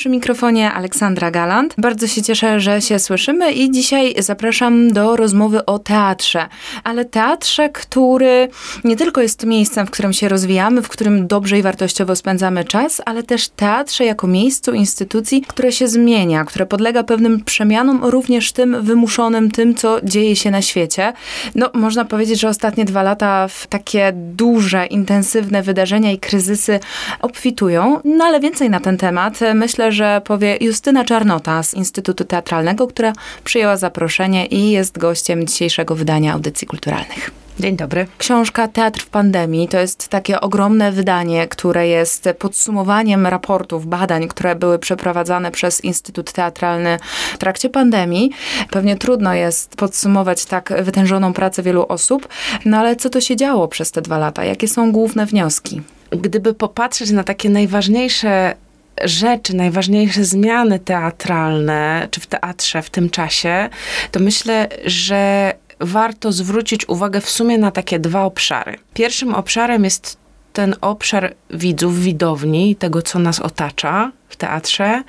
Przy 0.00 0.08
mikrofonie 0.08 0.72
Aleksandra 0.72 1.30
Galant. 1.30 1.74
Bardzo 1.78 2.06
się 2.06 2.22
cieszę, 2.22 2.60
że 2.60 2.82
się 2.82 2.98
słyszymy 2.98 3.52
i 3.52 3.70
dzisiaj 3.70 4.14
zapraszam 4.18 4.92
do 4.92 5.16
rozmowy 5.16 5.64
o 5.64 5.78
teatrze. 5.78 6.48
Ale 6.84 7.04
teatrze, 7.04 7.68
który 7.68 8.48
nie 8.84 8.96
tylko 8.96 9.20
jest 9.20 9.46
miejscem, 9.46 9.86
w 9.86 9.90
którym 9.90 10.12
się 10.12 10.28
rozwijamy, 10.28 10.82
w 10.82 10.88
którym 10.88 11.26
dobrze 11.26 11.58
i 11.58 11.62
wartościowo 11.62 12.16
spędzamy 12.16 12.64
czas, 12.64 13.02
ale 13.04 13.22
też 13.22 13.48
teatrze 13.48 14.04
jako 14.04 14.26
miejscu, 14.26 14.72
instytucji, 14.72 15.42
które 15.42 15.72
się 15.72 15.88
zmienia, 15.88 16.44
które 16.44 16.66
podlega 16.66 17.02
pewnym 17.02 17.44
przemianom, 17.44 18.04
również 18.04 18.52
tym 18.52 18.82
wymuszonym, 18.82 19.50
tym, 19.50 19.74
co 19.74 20.00
dzieje 20.02 20.36
się 20.36 20.50
na 20.50 20.62
świecie. 20.62 21.12
No, 21.54 21.70
można 21.74 22.04
powiedzieć, 22.04 22.40
że 22.40 22.48
ostatnie 22.48 22.84
dwa 22.84 23.02
lata 23.02 23.48
w 23.48 23.66
takie 23.66 24.12
duże, 24.14 24.86
intensywne 24.86 25.62
wydarzenia 25.62 26.12
i 26.12 26.18
kryzysy 26.18 26.80
obfitują. 27.20 28.00
No, 28.04 28.24
ale 28.24 28.40
więcej 28.40 28.70
na 28.70 28.80
ten 28.80 28.96
temat 28.96 29.40
myślę, 29.54 29.89
że 29.92 30.20
powie 30.24 30.56
Justyna 30.60 31.04
Czarnota 31.04 31.62
z 31.62 31.74
Instytutu 31.74 32.24
Teatralnego, 32.24 32.86
która 32.86 33.12
przyjęła 33.44 33.76
zaproszenie 33.76 34.46
i 34.46 34.70
jest 34.70 34.98
gościem 34.98 35.46
dzisiejszego 35.46 35.94
wydania 35.94 36.32
audycji 36.32 36.66
kulturalnych. 36.66 37.30
Dzień 37.60 37.76
dobry. 37.76 38.06
Książka 38.18 38.68
Teatr 38.68 39.00
w 39.00 39.06
pandemii 39.06 39.68
to 39.68 39.78
jest 39.78 40.08
takie 40.08 40.40
ogromne 40.40 40.92
wydanie, 40.92 41.48
które 41.48 41.88
jest 41.88 42.28
podsumowaniem 42.38 43.26
raportów, 43.26 43.86
badań, 43.86 44.28
które 44.28 44.54
były 44.54 44.78
przeprowadzane 44.78 45.50
przez 45.50 45.84
Instytut 45.84 46.32
Teatralny 46.32 46.98
w 47.34 47.38
trakcie 47.38 47.68
pandemii. 47.70 48.30
Pewnie 48.70 48.96
trudno 48.96 49.34
jest 49.34 49.76
podsumować 49.76 50.44
tak 50.44 50.72
wytężoną 50.82 51.32
pracę 51.32 51.62
wielu 51.62 51.86
osób, 51.88 52.28
no 52.64 52.78
ale 52.78 52.96
co 52.96 53.10
to 53.10 53.20
się 53.20 53.36
działo 53.36 53.68
przez 53.68 53.90
te 53.90 54.02
dwa 54.02 54.18
lata? 54.18 54.44
Jakie 54.44 54.68
są 54.68 54.92
główne 54.92 55.26
wnioski? 55.26 55.82
Gdyby 56.10 56.54
popatrzeć 56.54 57.10
na 57.10 57.24
takie 57.24 57.50
najważniejsze 57.50 58.54
rzeczy, 59.04 59.56
najważniejsze 59.56 60.24
zmiany 60.24 60.78
teatralne, 60.78 62.08
czy 62.10 62.20
w 62.20 62.26
teatrze 62.26 62.82
w 62.82 62.90
tym 62.90 63.10
czasie, 63.10 63.68
to 64.10 64.20
myślę, 64.20 64.68
że 64.84 65.52
warto 65.80 66.32
zwrócić 66.32 66.88
uwagę 66.88 67.20
w 67.20 67.30
sumie 67.30 67.58
na 67.58 67.70
takie 67.70 67.98
dwa 67.98 68.24
obszary. 68.24 68.76
Pierwszym 68.94 69.34
obszarem 69.34 69.84
jest 69.84 70.16
ten 70.52 70.74
obszar 70.80 71.34
widzów, 71.50 72.00
widowni, 72.00 72.76
tego, 72.76 73.02
co 73.02 73.18
nas 73.18 73.40
otacza, 73.40 74.12
w 74.30 74.36
teatrze, 74.36 75.02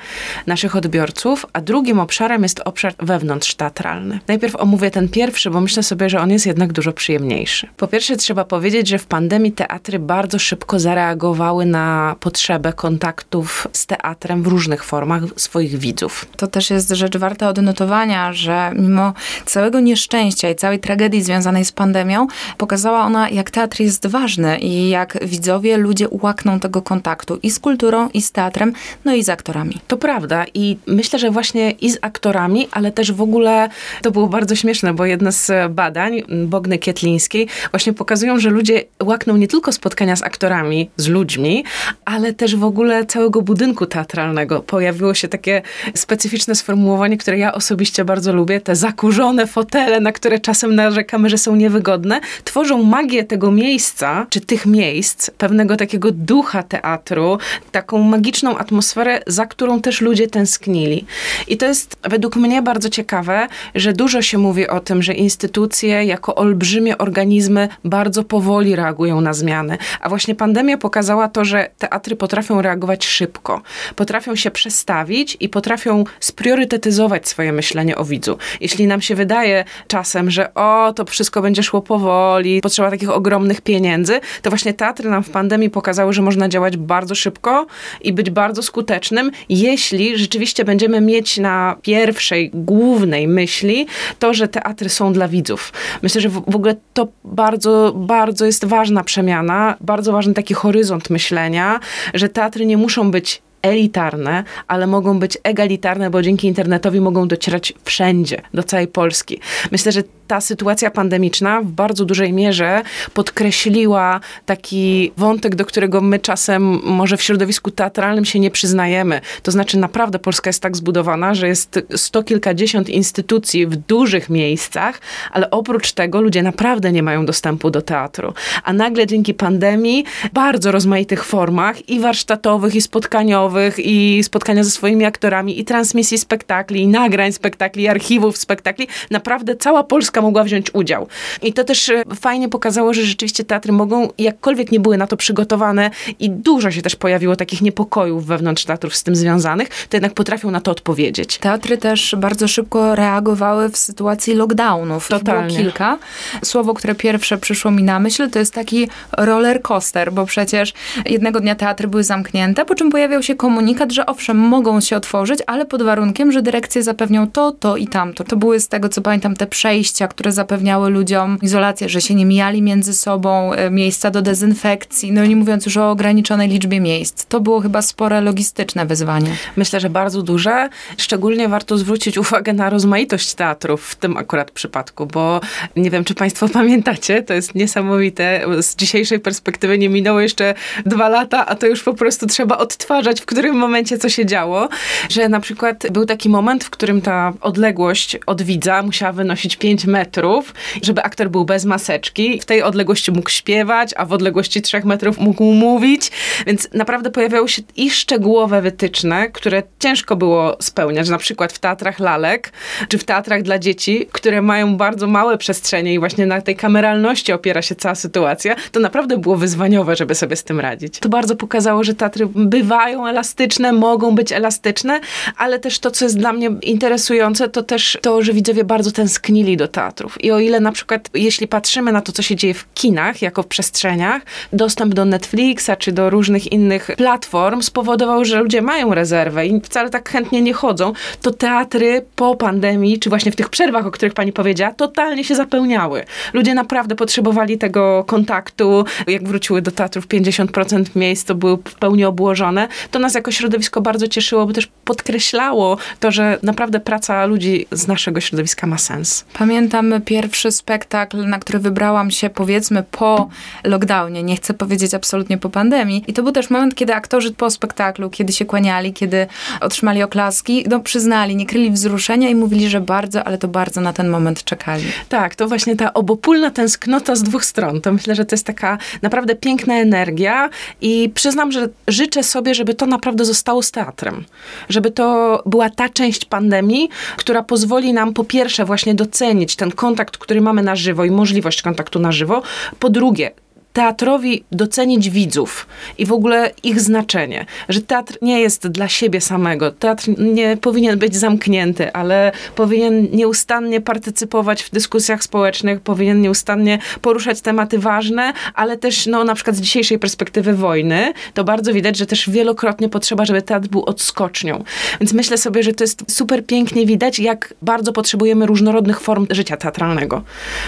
naszych 0.47 0.75
odbiorców, 0.75 1.45
a 1.53 1.61
drugim 1.61 1.99
obszarem 1.99 2.43
jest 2.43 2.61
obszar 2.65 2.93
wewnątrz 2.99 3.55
teatralny. 3.55 4.19
Najpierw 4.27 4.55
omówię 4.55 4.91
ten 4.91 5.09
pierwszy, 5.09 5.49
bo 5.49 5.61
myślę 5.61 5.83
sobie, 5.83 6.09
że 6.09 6.19
on 6.19 6.29
jest 6.29 6.45
jednak 6.45 6.73
dużo 6.73 6.93
przyjemniejszy. 6.93 7.67
Po 7.77 7.87
pierwsze, 7.87 8.17
trzeba 8.17 8.45
powiedzieć, 8.45 8.87
że 8.87 8.97
w 8.97 9.05
pandemii 9.05 9.51
teatry 9.51 9.99
bardzo 9.99 10.39
szybko 10.39 10.79
zareagowały 10.79 11.65
na 11.65 12.15
potrzebę 12.19 12.73
kontaktów 12.73 13.67
z 13.73 13.85
teatrem 13.85 14.43
w 14.43 14.47
różnych 14.47 14.83
formach 14.83 15.23
swoich 15.35 15.77
widzów. 15.77 16.25
To 16.37 16.47
też 16.47 16.69
jest 16.69 16.89
rzecz 16.89 17.17
warta 17.17 17.49
odnotowania, 17.49 18.33
że 18.33 18.71
mimo 18.75 19.13
całego 19.45 19.79
nieszczęścia 19.79 20.49
i 20.49 20.55
całej 20.55 20.79
tragedii 20.79 21.23
związanej 21.23 21.65
z 21.65 21.71
pandemią, 21.71 22.27
pokazała 22.57 23.01
ona, 23.05 23.29
jak 23.29 23.51
teatr 23.51 23.81
jest 23.81 24.07
ważny 24.07 24.59
i 24.59 24.89
jak 24.89 25.17
widzowie, 25.27 25.77
ludzie 25.77 26.07
łakną 26.11 26.59
tego 26.59 26.81
kontaktu 26.81 27.39
i 27.43 27.51
z 27.51 27.59
kulturą, 27.59 28.09
i 28.09 28.21
z 28.21 28.31
teatrem, 28.31 28.73
no 29.05 29.10
no 29.11 29.15
i 29.15 29.23
z 29.23 29.29
aktorami. 29.29 29.77
To 29.87 29.97
prawda 29.97 30.45
i 30.53 30.77
myślę, 30.87 31.19
że 31.19 31.31
właśnie 31.31 31.71
i 31.71 31.89
z 31.91 31.97
aktorami, 32.01 32.67
ale 32.71 32.91
też 32.91 33.11
w 33.11 33.21
ogóle 33.21 33.69
to 34.01 34.11
było 34.11 34.27
bardzo 34.27 34.55
śmieszne, 34.55 34.93
bo 34.93 35.05
jedno 35.05 35.31
z 35.31 35.71
badań 35.73 36.23
Bogny 36.45 36.77
Kietlińskiej 36.77 37.47
właśnie 37.71 37.93
pokazują, 37.93 38.39
że 38.39 38.49
ludzie 38.49 38.83
łakną 39.03 39.37
nie 39.37 39.47
tylko 39.47 39.71
spotkania 39.71 40.15
z 40.15 40.23
aktorami, 40.23 40.89
z 40.97 41.07
ludźmi, 41.07 41.63
ale 42.05 42.33
też 42.33 42.55
w 42.55 42.63
ogóle 42.63 43.05
całego 43.05 43.41
budynku 43.41 43.85
teatralnego. 43.85 44.61
Pojawiło 44.61 45.13
się 45.13 45.27
takie 45.27 45.61
specyficzne 45.95 46.55
sformułowanie, 46.55 47.17
które 47.17 47.37
ja 47.37 47.53
osobiście 47.53 48.05
bardzo 48.05 48.33
lubię, 48.33 48.61
te 48.61 48.75
zakurzone 48.75 49.47
fotele, 49.47 49.99
na 49.99 50.11
które 50.11 50.39
czasem 50.39 50.75
narzekamy, 50.75 51.29
że 51.29 51.37
są 51.37 51.55
niewygodne, 51.55 52.19
tworzą 52.43 52.83
magię 52.83 53.23
tego 53.23 53.51
miejsca, 53.51 54.25
czy 54.29 54.41
tych 54.41 54.65
miejsc, 54.65 55.29
pewnego 55.29 55.77
takiego 55.77 56.11
ducha 56.11 56.63
teatru, 56.63 57.37
taką 57.71 58.03
magiczną 58.03 58.57
atmosferę, 58.57 59.00
atmosferę, 59.01 59.23
za 59.27 59.45
którą 59.45 59.81
też 59.81 60.01
ludzie 60.01 60.27
tęsknili. 60.27 61.05
I 61.47 61.57
to 61.57 61.65
jest 61.65 61.97
według 62.03 62.35
mnie 62.35 62.61
bardzo 62.61 62.89
ciekawe, 62.89 63.47
że 63.75 63.93
dużo 63.93 64.21
się 64.21 64.37
mówi 64.37 64.67
o 64.67 64.79
tym, 64.79 65.03
że 65.03 65.13
instytucje 65.13 66.05
jako 66.05 66.35
olbrzymie 66.35 66.97
organizmy 66.97 67.69
bardzo 67.85 68.23
powoli 68.23 68.75
reagują 68.75 69.21
na 69.21 69.33
zmiany. 69.33 69.77
A 70.01 70.09
właśnie 70.09 70.35
pandemia 70.35 70.77
pokazała 70.77 71.27
to, 71.27 71.45
że 71.45 71.69
teatry 71.77 72.15
potrafią 72.15 72.61
reagować 72.61 73.05
szybko, 73.05 73.61
potrafią 73.95 74.35
się 74.35 74.51
przestawić 74.51 75.37
i 75.39 75.49
potrafią 75.49 76.03
spriorytetyzować 76.19 77.27
swoje 77.27 77.51
myślenie 77.51 77.95
o 77.95 78.05
widzu. 78.05 78.37
Jeśli 78.61 78.87
nam 78.87 79.01
się 79.01 79.15
wydaje 79.15 79.65
czasem, 79.87 80.31
że 80.31 80.53
o, 80.53 80.93
to 80.95 81.05
wszystko 81.05 81.41
będzie 81.41 81.63
szło 81.63 81.81
powoli, 81.81 82.61
potrzeba 82.61 82.89
takich 82.91 83.09
ogromnych 83.09 83.61
pieniędzy, 83.61 84.19
to 84.41 84.49
właśnie 84.49 84.73
teatry 84.73 85.09
nam 85.09 85.23
w 85.23 85.29
pandemii 85.29 85.69
pokazały, 85.69 86.13
że 86.13 86.21
można 86.21 86.49
działać 86.49 86.77
bardzo 86.77 87.15
szybko 87.15 87.67
i 88.01 88.13
być 88.13 88.29
bardzo 88.29 88.61
skutecznym 88.61 88.90
skutecznym, 88.91 89.31
jeśli 89.49 90.17
rzeczywiście 90.17 90.65
będziemy 90.65 91.01
mieć 91.01 91.37
na 91.37 91.75
pierwszej, 91.81 92.51
głównej 92.53 93.27
myśli 93.27 93.87
to, 94.19 94.33
że 94.33 94.47
teatry 94.47 94.89
są 94.89 95.13
dla 95.13 95.27
widzów. 95.27 95.73
Myślę, 96.01 96.21
że 96.21 96.29
w, 96.29 96.55
ogóle 96.55 96.75
to 96.93 97.07
bardzo, 97.23 97.93
bardzo 97.95 98.45
jest 98.45 98.65
ważna 98.65 99.03
przemiana, 99.03 99.77
bardzo 99.81 100.11
ważny 100.11 100.33
taki 100.33 100.53
horyzont 100.53 101.09
myślenia, 101.09 101.79
że 102.13 102.29
teatry 102.29 102.65
nie 102.65 102.77
muszą 102.77 103.11
być 103.11 103.41
elitarne, 103.61 104.43
ale 104.67 104.87
mogą 104.87 105.19
być 105.19 105.37
egalitarne, 105.43 106.09
bo 106.09 106.21
dzięki 106.21 106.47
internetowi 106.47 107.01
mogą 107.01 107.27
docierać 107.27 107.73
wszędzie, 107.83 108.41
do 108.53 108.63
całej 108.63 108.87
Polski. 108.87 109.39
Myślę, 109.71 109.91
że 109.91 110.03
ta 110.31 110.41
sytuacja 110.41 110.91
pandemiczna 110.91 111.61
w 111.61 111.65
bardzo 111.65 112.05
dużej 112.05 112.33
mierze 112.33 112.81
podkreśliła 113.13 114.19
taki 114.45 115.11
wątek, 115.17 115.55
do 115.55 115.65
którego 115.65 116.01
my 116.01 116.19
czasem 116.19 116.79
może 116.83 117.17
w 117.17 117.21
środowisku 117.21 117.71
teatralnym 117.71 118.25
się 118.25 118.39
nie 118.39 118.51
przyznajemy. 118.51 119.21
To 119.43 119.51
znaczy 119.51 119.77
naprawdę 119.77 120.19
Polska 120.19 120.49
jest 120.49 120.61
tak 120.61 120.77
zbudowana, 120.77 121.33
że 121.33 121.47
jest 121.47 121.79
sto 121.95 122.23
kilkadziesiąt 122.23 122.89
instytucji 122.89 123.67
w 123.67 123.75
dużych 123.75 124.29
miejscach, 124.29 125.01
ale 125.31 125.49
oprócz 125.49 125.91
tego 125.91 126.21
ludzie 126.21 126.43
naprawdę 126.43 126.91
nie 126.91 127.03
mają 127.03 127.25
dostępu 127.25 127.71
do 127.71 127.81
teatru. 127.81 128.33
A 128.63 128.73
nagle 128.73 129.07
dzięki 129.07 129.33
pandemii 129.33 130.05
bardzo 130.33 130.71
rozmaitych 130.71 131.25
formach 131.25 131.89
i 131.89 131.99
warsztatowych, 131.99 132.75
i 132.75 132.81
spotkaniowych, 132.81 133.79
i 133.79 134.23
spotkania 134.23 134.63
ze 134.63 134.69
swoimi 134.69 135.05
aktorami, 135.05 135.59
i 135.59 135.65
transmisji 135.65 136.17
spektakli, 136.17 136.81
i 136.81 136.87
nagrań 136.87 137.31
spektakli, 137.31 137.83
i 137.83 137.87
archiwów 137.87 138.37
spektakli, 138.37 138.87
naprawdę 139.09 139.55
cała 139.55 139.83
Polska 139.83 140.20
mogła 140.21 140.43
wziąć 140.43 140.73
udział. 140.73 141.07
I 141.41 141.53
to 141.53 141.63
też 141.63 141.89
e, 141.89 142.03
fajnie 142.15 142.49
pokazało, 142.49 142.93
że 142.93 143.03
rzeczywiście 143.03 143.43
teatry 143.43 143.71
mogą, 143.71 144.09
jakkolwiek 144.17 144.71
nie 144.71 144.79
były 144.79 144.97
na 144.97 145.07
to 145.07 145.17
przygotowane 145.17 145.91
i 146.19 146.29
dużo 146.29 146.71
się 146.71 146.81
też 146.81 146.95
pojawiło 146.95 147.35
takich 147.35 147.61
niepokojów 147.61 148.25
wewnątrz 148.25 148.65
teatrów 148.65 148.95
z 148.95 149.03
tym 149.03 149.15
związanych, 149.15 149.69
to 149.69 149.97
jednak 149.97 150.13
potrafią 150.13 150.51
na 150.51 150.61
to 150.61 150.71
odpowiedzieć. 150.71 151.37
Teatry 151.37 151.77
też 151.77 152.15
bardzo 152.17 152.47
szybko 152.47 152.95
reagowały 152.95 153.69
w 153.69 153.77
sytuacji 153.77 154.33
lockdownów. 154.33 155.07
Totalnie. 155.07 155.47
Było 155.47 155.59
kilka. 155.59 155.97
Słowo, 156.43 156.73
które 156.73 156.95
pierwsze 156.95 157.37
przyszło 157.37 157.71
mi 157.71 157.83
na 157.83 157.99
myśl, 157.99 158.29
to 158.29 158.39
jest 158.39 158.53
taki 158.53 158.87
roller 159.17 159.61
coaster, 159.61 160.13
bo 160.13 160.25
przecież 160.25 160.73
jednego 161.05 161.39
dnia 161.39 161.55
teatry 161.55 161.87
były 161.87 162.03
zamknięte, 162.03 162.65
po 162.65 162.75
czym 162.75 162.89
pojawiał 162.89 163.23
się 163.23 163.35
komunikat, 163.35 163.91
że 163.91 164.05
owszem, 164.05 164.37
mogą 164.37 164.81
się 164.81 164.97
otworzyć, 164.97 165.39
ale 165.47 165.65
pod 165.65 165.83
warunkiem, 165.83 166.31
że 166.31 166.41
dyrekcje 166.41 166.83
zapewnią 166.83 167.27
to, 167.31 167.51
to 167.51 167.77
i 167.77 167.87
tamto. 167.87 168.23
To 168.23 168.35
były 168.35 168.59
z 168.59 168.67
tego, 168.67 168.89
co 168.89 169.01
pamiętam, 169.01 169.35
te 169.35 169.47
przejścia, 169.47 170.07
które 170.11 170.31
zapewniały 170.31 170.89
ludziom 170.89 171.37
izolację, 171.41 171.89
że 171.89 172.01
się 172.01 172.15
nie 172.15 172.25
mijali 172.25 172.61
między 172.61 172.93
sobą, 172.93 173.53
e, 173.53 173.71
miejsca 173.71 174.11
do 174.11 174.21
dezynfekcji, 174.21 175.11
no 175.11 175.25
nie 175.25 175.35
mówiąc 175.35 175.65
już 175.65 175.77
o 175.77 175.91
ograniczonej 175.91 176.49
liczbie 176.49 176.79
miejsc. 176.79 177.25
To 177.25 177.39
było 177.39 177.59
chyba 177.61 177.81
spore 177.81 178.21
logistyczne 178.21 178.85
wyzwanie. 178.85 179.35
Myślę, 179.55 179.79
że 179.79 179.89
bardzo 179.89 180.21
duże. 180.21 180.69
Szczególnie 180.97 181.49
warto 181.49 181.77
zwrócić 181.77 182.17
uwagę 182.17 182.53
na 182.53 182.69
rozmaitość 182.69 183.33
teatrów 183.33 183.87
w 183.87 183.95
tym 183.95 184.17
akurat 184.17 184.51
przypadku, 184.51 185.05
bo 185.05 185.41
nie 185.75 185.89
wiem, 185.89 186.03
czy 186.03 186.13
Państwo 186.15 186.49
pamiętacie, 186.59 187.23
to 187.23 187.33
jest 187.33 187.55
niesamowite. 187.55 188.45
Z 188.61 188.75
dzisiejszej 188.75 189.19
perspektywy 189.19 189.77
nie 189.77 189.89
minęło 189.89 190.21
jeszcze 190.21 190.53
dwa 190.85 191.09
lata, 191.09 191.45
a 191.45 191.55
to 191.55 191.67
już 191.67 191.83
po 191.83 191.93
prostu 191.93 192.27
trzeba 192.27 192.57
odtwarzać, 192.57 193.21
w 193.21 193.25
którym 193.25 193.55
momencie 193.55 193.97
co 193.97 194.09
się 194.09 194.25
działo, 194.25 194.69
że 195.09 195.29
na 195.29 195.39
przykład 195.39 195.91
był 195.91 196.05
taki 196.05 196.29
moment, 196.29 196.63
w 196.63 196.69
którym 196.69 197.01
ta 197.01 197.33
odległość 197.41 198.17
od 198.25 198.41
widza 198.41 198.83
musiała 198.83 199.11
wynosić 199.11 199.55
5 199.55 199.87
metrów 199.91 200.53
żeby 200.81 201.03
aktor 201.03 201.29
był 201.29 201.45
bez 201.45 201.65
maseczki. 201.65 202.39
W 202.39 202.45
tej 202.45 202.63
odległości 202.63 203.11
mógł 203.11 203.29
śpiewać, 203.29 203.93
a 203.97 204.05
w 204.05 204.13
odległości 204.13 204.61
3 204.61 204.81
metrów 204.85 205.17
mógł 205.17 205.43
mówić, 205.43 206.11
więc 206.47 206.69
naprawdę 206.73 207.11
pojawiały 207.11 207.49
się 207.49 207.61
i 207.75 207.89
szczegółowe 207.91 208.61
wytyczne, 208.61 209.29
które 209.29 209.63
ciężko 209.79 210.15
było 210.15 210.57
spełniać, 210.61 211.09
na 211.09 211.17
przykład 211.17 211.53
w 211.53 211.59
teatrach 211.59 211.99
lalek, 211.99 212.51
czy 212.87 212.97
w 212.97 213.03
teatrach 213.03 213.41
dla 213.41 213.59
dzieci, 213.59 214.07
które 214.11 214.41
mają 214.41 214.77
bardzo 214.77 215.07
małe 215.07 215.37
przestrzenie 215.37 215.93
i 215.93 215.99
właśnie 215.99 216.25
na 216.25 216.41
tej 216.41 216.55
kameralności 216.55 217.33
opiera 217.33 217.61
się 217.61 217.75
cała 217.75 217.95
sytuacja, 217.95 218.55
to 218.71 218.79
naprawdę 218.79 219.17
było 219.17 219.35
wyzwaniowe, 219.35 219.95
żeby 219.95 220.15
sobie 220.15 220.35
z 220.35 220.43
tym 220.43 220.59
radzić. 220.59 220.99
To 220.99 221.09
bardzo 221.09 221.35
pokazało, 221.35 221.83
że 221.83 221.93
teatry 221.93 222.27
bywają 222.35 223.07
elastyczne, 223.07 223.71
mogą 223.71 224.15
być 224.15 224.31
elastyczne, 224.31 224.99
ale 225.37 225.59
też 225.59 225.79
to, 225.79 225.91
co 225.91 226.05
jest 226.05 226.17
dla 226.17 226.33
mnie 226.33 226.49
interesujące, 226.61 227.49
to 227.49 227.63
też 227.63 227.97
to, 228.01 228.21
że 228.21 228.33
widzowie 228.33 228.63
bardzo 228.63 228.91
tęsknili 228.91 229.57
do 229.57 229.67
teatrów. 229.81 230.23
I 230.23 230.31
o 230.31 230.39
ile 230.39 230.59
na 230.59 230.71
przykład, 230.71 231.09
jeśli 231.13 231.47
patrzymy 231.47 231.91
na 231.91 232.01
to, 232.01 232.11
co 232.11 232.21
się 232.21 232.35
dzieje 232.35 232.53
w 232.53 232.73
kinach, 232.73 233.21
jako 233.21 233.43
w 233.43 233.47
przestrzeniach, 233.47 234.21
dostęp 234.53 234.93
do 234.93 235.05
Netflixa 235.05 235.71
czy 235.79 235.91
do 235.91 236.09
różnych 236.09 236.51
innych 236.51 236.89
platform 236.97 237.61
spowodował, 237.61 238.25
że 238.25 238.39
ludzie 238.39 238.61
mają 238.61 238.93
rezerwę 238.93 239.47
i 239.47 239.61
wcale 239.61 239.89
tak 239.89 240.09
chętnie 240.09 240.41
nie 240.41 240.53
chodzą, 240.53 240.93
to 241.21 241.31
teatry 241.31 242.05
po 242.15 242.35
pandemii, 242.35 242.99
czy 242.99 243.09
właśnie 243.09 243.31
w 243.31 243.35
tych 243.35 243.49
przerwach, 243.49 243.85
o 243.85 243.91
których 243.91 244.13
pani 244.13 244.33
powiedziała, 244.33 244.73
totalnie 244.73 245.23
się 245.23 245.35
zapełniały. 245.35 246.03
Ludzie 246.33 246.53
naprawdę 246.53 246.95
potrzebowali 246.95 247.57
tego 247.57 248.03
kontaktu. 248.03 248.85
Jak 249.07 249.27
wróciły 249.27 249.61
do 249.61 249.71
teatrów 249.71 250.07
50% 250.07 250.85
miejsc, 250.95 251.25
to 251.25 251.35
były 251.35 251.57
w 251.57 251.75
pełni 251.75 252.05
obłożone. 252.05 252.67
To 252.91 252.99
nas 252.99 253.15
jako 253.15 253.31
środowisko 253.31 253.81
bardzo 253.81 254.07
cieszyło, 254.07 254.45
bo 254.45 254.53
też 254.53 254.67
podkreślało 254.85 255.77
to, 255.99 256.11
że 256.11 256.37
naprawdę 256.43 256.79
praca 256.79 257.25
ludzi 257.25 257.67
z 257.71 257.87
naszego 257.87 258.21
środowiska 258.21 258.67
ma 258.67 258.77
sens. 258.77 259.25
Pamiętam 259.33 259.70
pierwszy 260.05 260.51
spektakl, 260.51 261.25
na 261.25 261.39
który 261.39 261.59
wybrałam 261.59 262.11
się 262.11 262.29
powiedzmy 262.29 262.83
po 262.91 263.29
lockdownie, 263.63 264.23
nie 264.23 264.35
chcę 264.35 264.53
powiedzieć 264.53 264.93
absolutnie 264.93 265.37
po 265.37 265.49
pandemii. 265.49 266.03
I 266.07 266.13
to 266.13 266.23
był 266.23 266.31
też 266.31 266.49
moment, 266.49 266.75
kiedy 266.75 266.95
aktorzy 266.95 267.33
po 267.33 267.49
spektaklu, 267.49 268.09
kiedy 268.09 268.33
się 268.33 268.45
kłaniali, 268.45 268.93
kiedy 268.93 269.27
otrzymali 269.61 270.03
oklaski, 270.03 270.65
no 270.69 270.79
przyznali, 270.79 271.35
nie 271.35 271.45
kryli 271.45 271.71
wzruszenia 271.71 272.29
i 272.29 272.35
mówili, 272.35 272.69
że 272.69 272.81
bardzo, 272.81 273.23
ale 273.23 273.37
to 273.37 273.47
bardzo 273.47 273.81
na 273.81 273.93
ten 273.93 274.09
moment 274.09 274.43
czekali. 274.43 274.83
Tak, 275.09 275.35
to 275.35 275.47
właśnie 275.47 275.75
ta 275.75 275.93
obopólna 275.93 276.51
tęsknota 276.51 277.15
z 277.15 277.23
dwóch 277.23 277.45
stron. 277.45 277.81
To 277.81 277.91
myślę, 277.91 278.15
że 278.15 278.25
to 278.25 278.35
jest 278.35 278.45
taka 278.45 278.77
naprawdę 279.01 279.35
piękna 279.35 279.75
energia 279.75 280.49
i 280.81 281.11
przyznam, 281.13 281.51
że 281.51 281.69
życzę 281.87 282.23
sobie, 282.23 282.55
żeby 282.55 282.73
to 282.73 282.85
naprawdę 282.85 283.25
zostało 283.25 283.63
z 283.63 283.71
teatrem. 283.71 284.25
Żeby 284.69 284.91
to 284.91 285.43
była 285.45 285.69
ta 285.69 285.89
część 285.89 286.25
pandemii, 286.25 286.89
która 287.17 287.43
pozwoli 287.43 287.93
nam 287.93 288.13
po 288.13 288.23
pierwsze 288.23 288.65
właśnie 288.65 288.95
docenić 288.95 289.55
ten 289.61 289.71
kontakt, 289.71 290.17
który 290.17 290.41
mamy 290.41 290.63
na 290.63 290.75
żywo 290.75 291.05
i 291.05 291.11
możliwość 291.11 291.61
kontaktu 291.61 291.99
na 291.99 292.11
żywo. 292.11 292.41
Po 292.79 292.89
drugie, 292.89 293.31
teatrowi 293.73 294.43
docenić 294.51 295.09
widzów 295.09 295.67
i 295.97 296.05
w 296.05 296.11
ogóle 296.11 296.51
ich 296.63 296.79
znaczenie. 296.79 297.45
Że 297.69 297.81
teatr 297.81 298.17
nie 298.21 298.41
jest 298.41 298.67
dla 298.67 298.87
siebie 298.87 299.21
samego. 299.21 299.71
Teatr 299.71 300.05
nie 300.17 300.57
powinien 300.57 300.99
być 300.99 301.15
zamknięty, 301.15 301.93
ale 301.93 302.31
powinien 302.55 303.07
nieustannie 303.11 303.81
partycypować 303.81 304.63
w 304.63 304.71
dyskusjach 304.71 305.23
społecznych, 305.23 305.81
powinien 305.81 306.21
nieustannie 306.21 306.79
poruszać 307.01 307.41
tematy 307.41 307.79
ważne, 307.79 308.33
ale 308.53 308.77
też 308.77 309.05
no, 309.05 309.23
na 309.23 309.35
przykład 309.35 309.55
z 309.55 309.61
dzisiejszej 309.61 309.99
perspektywy 309.99 310.53
wojny, 310.53 311.13
to 311.33 311.43
bardzo 311.43 311.73
widać, 311.73 311.97
że 311.97 312.05
też 312.05 312.29
wielokrotnie 312.29 312.89
potrzeba, 312.89 313.25
żeby 313.25 313.41
teatr 313.41 313.67
był 313.67 313.83
odskocznią. 313.83 314.63
Więc 314.99 315.13
myślę 315.13 315.37
sobie, 315.37 315.63
że 315.63 315.73
to 315.73 315.83
jest 315.83 316.11
super 316.11 316.45
pięknie 316.45 316.85
widać, 316.85 317.19
jak 317.19 317.53
bardzo 317.61 317.93
potrzebujemy 317.93 318.45
różnorodnych 318.45 318.99
form 318.99 319.27
życia 319.29 319.57
teatralnego. 319.57 320.21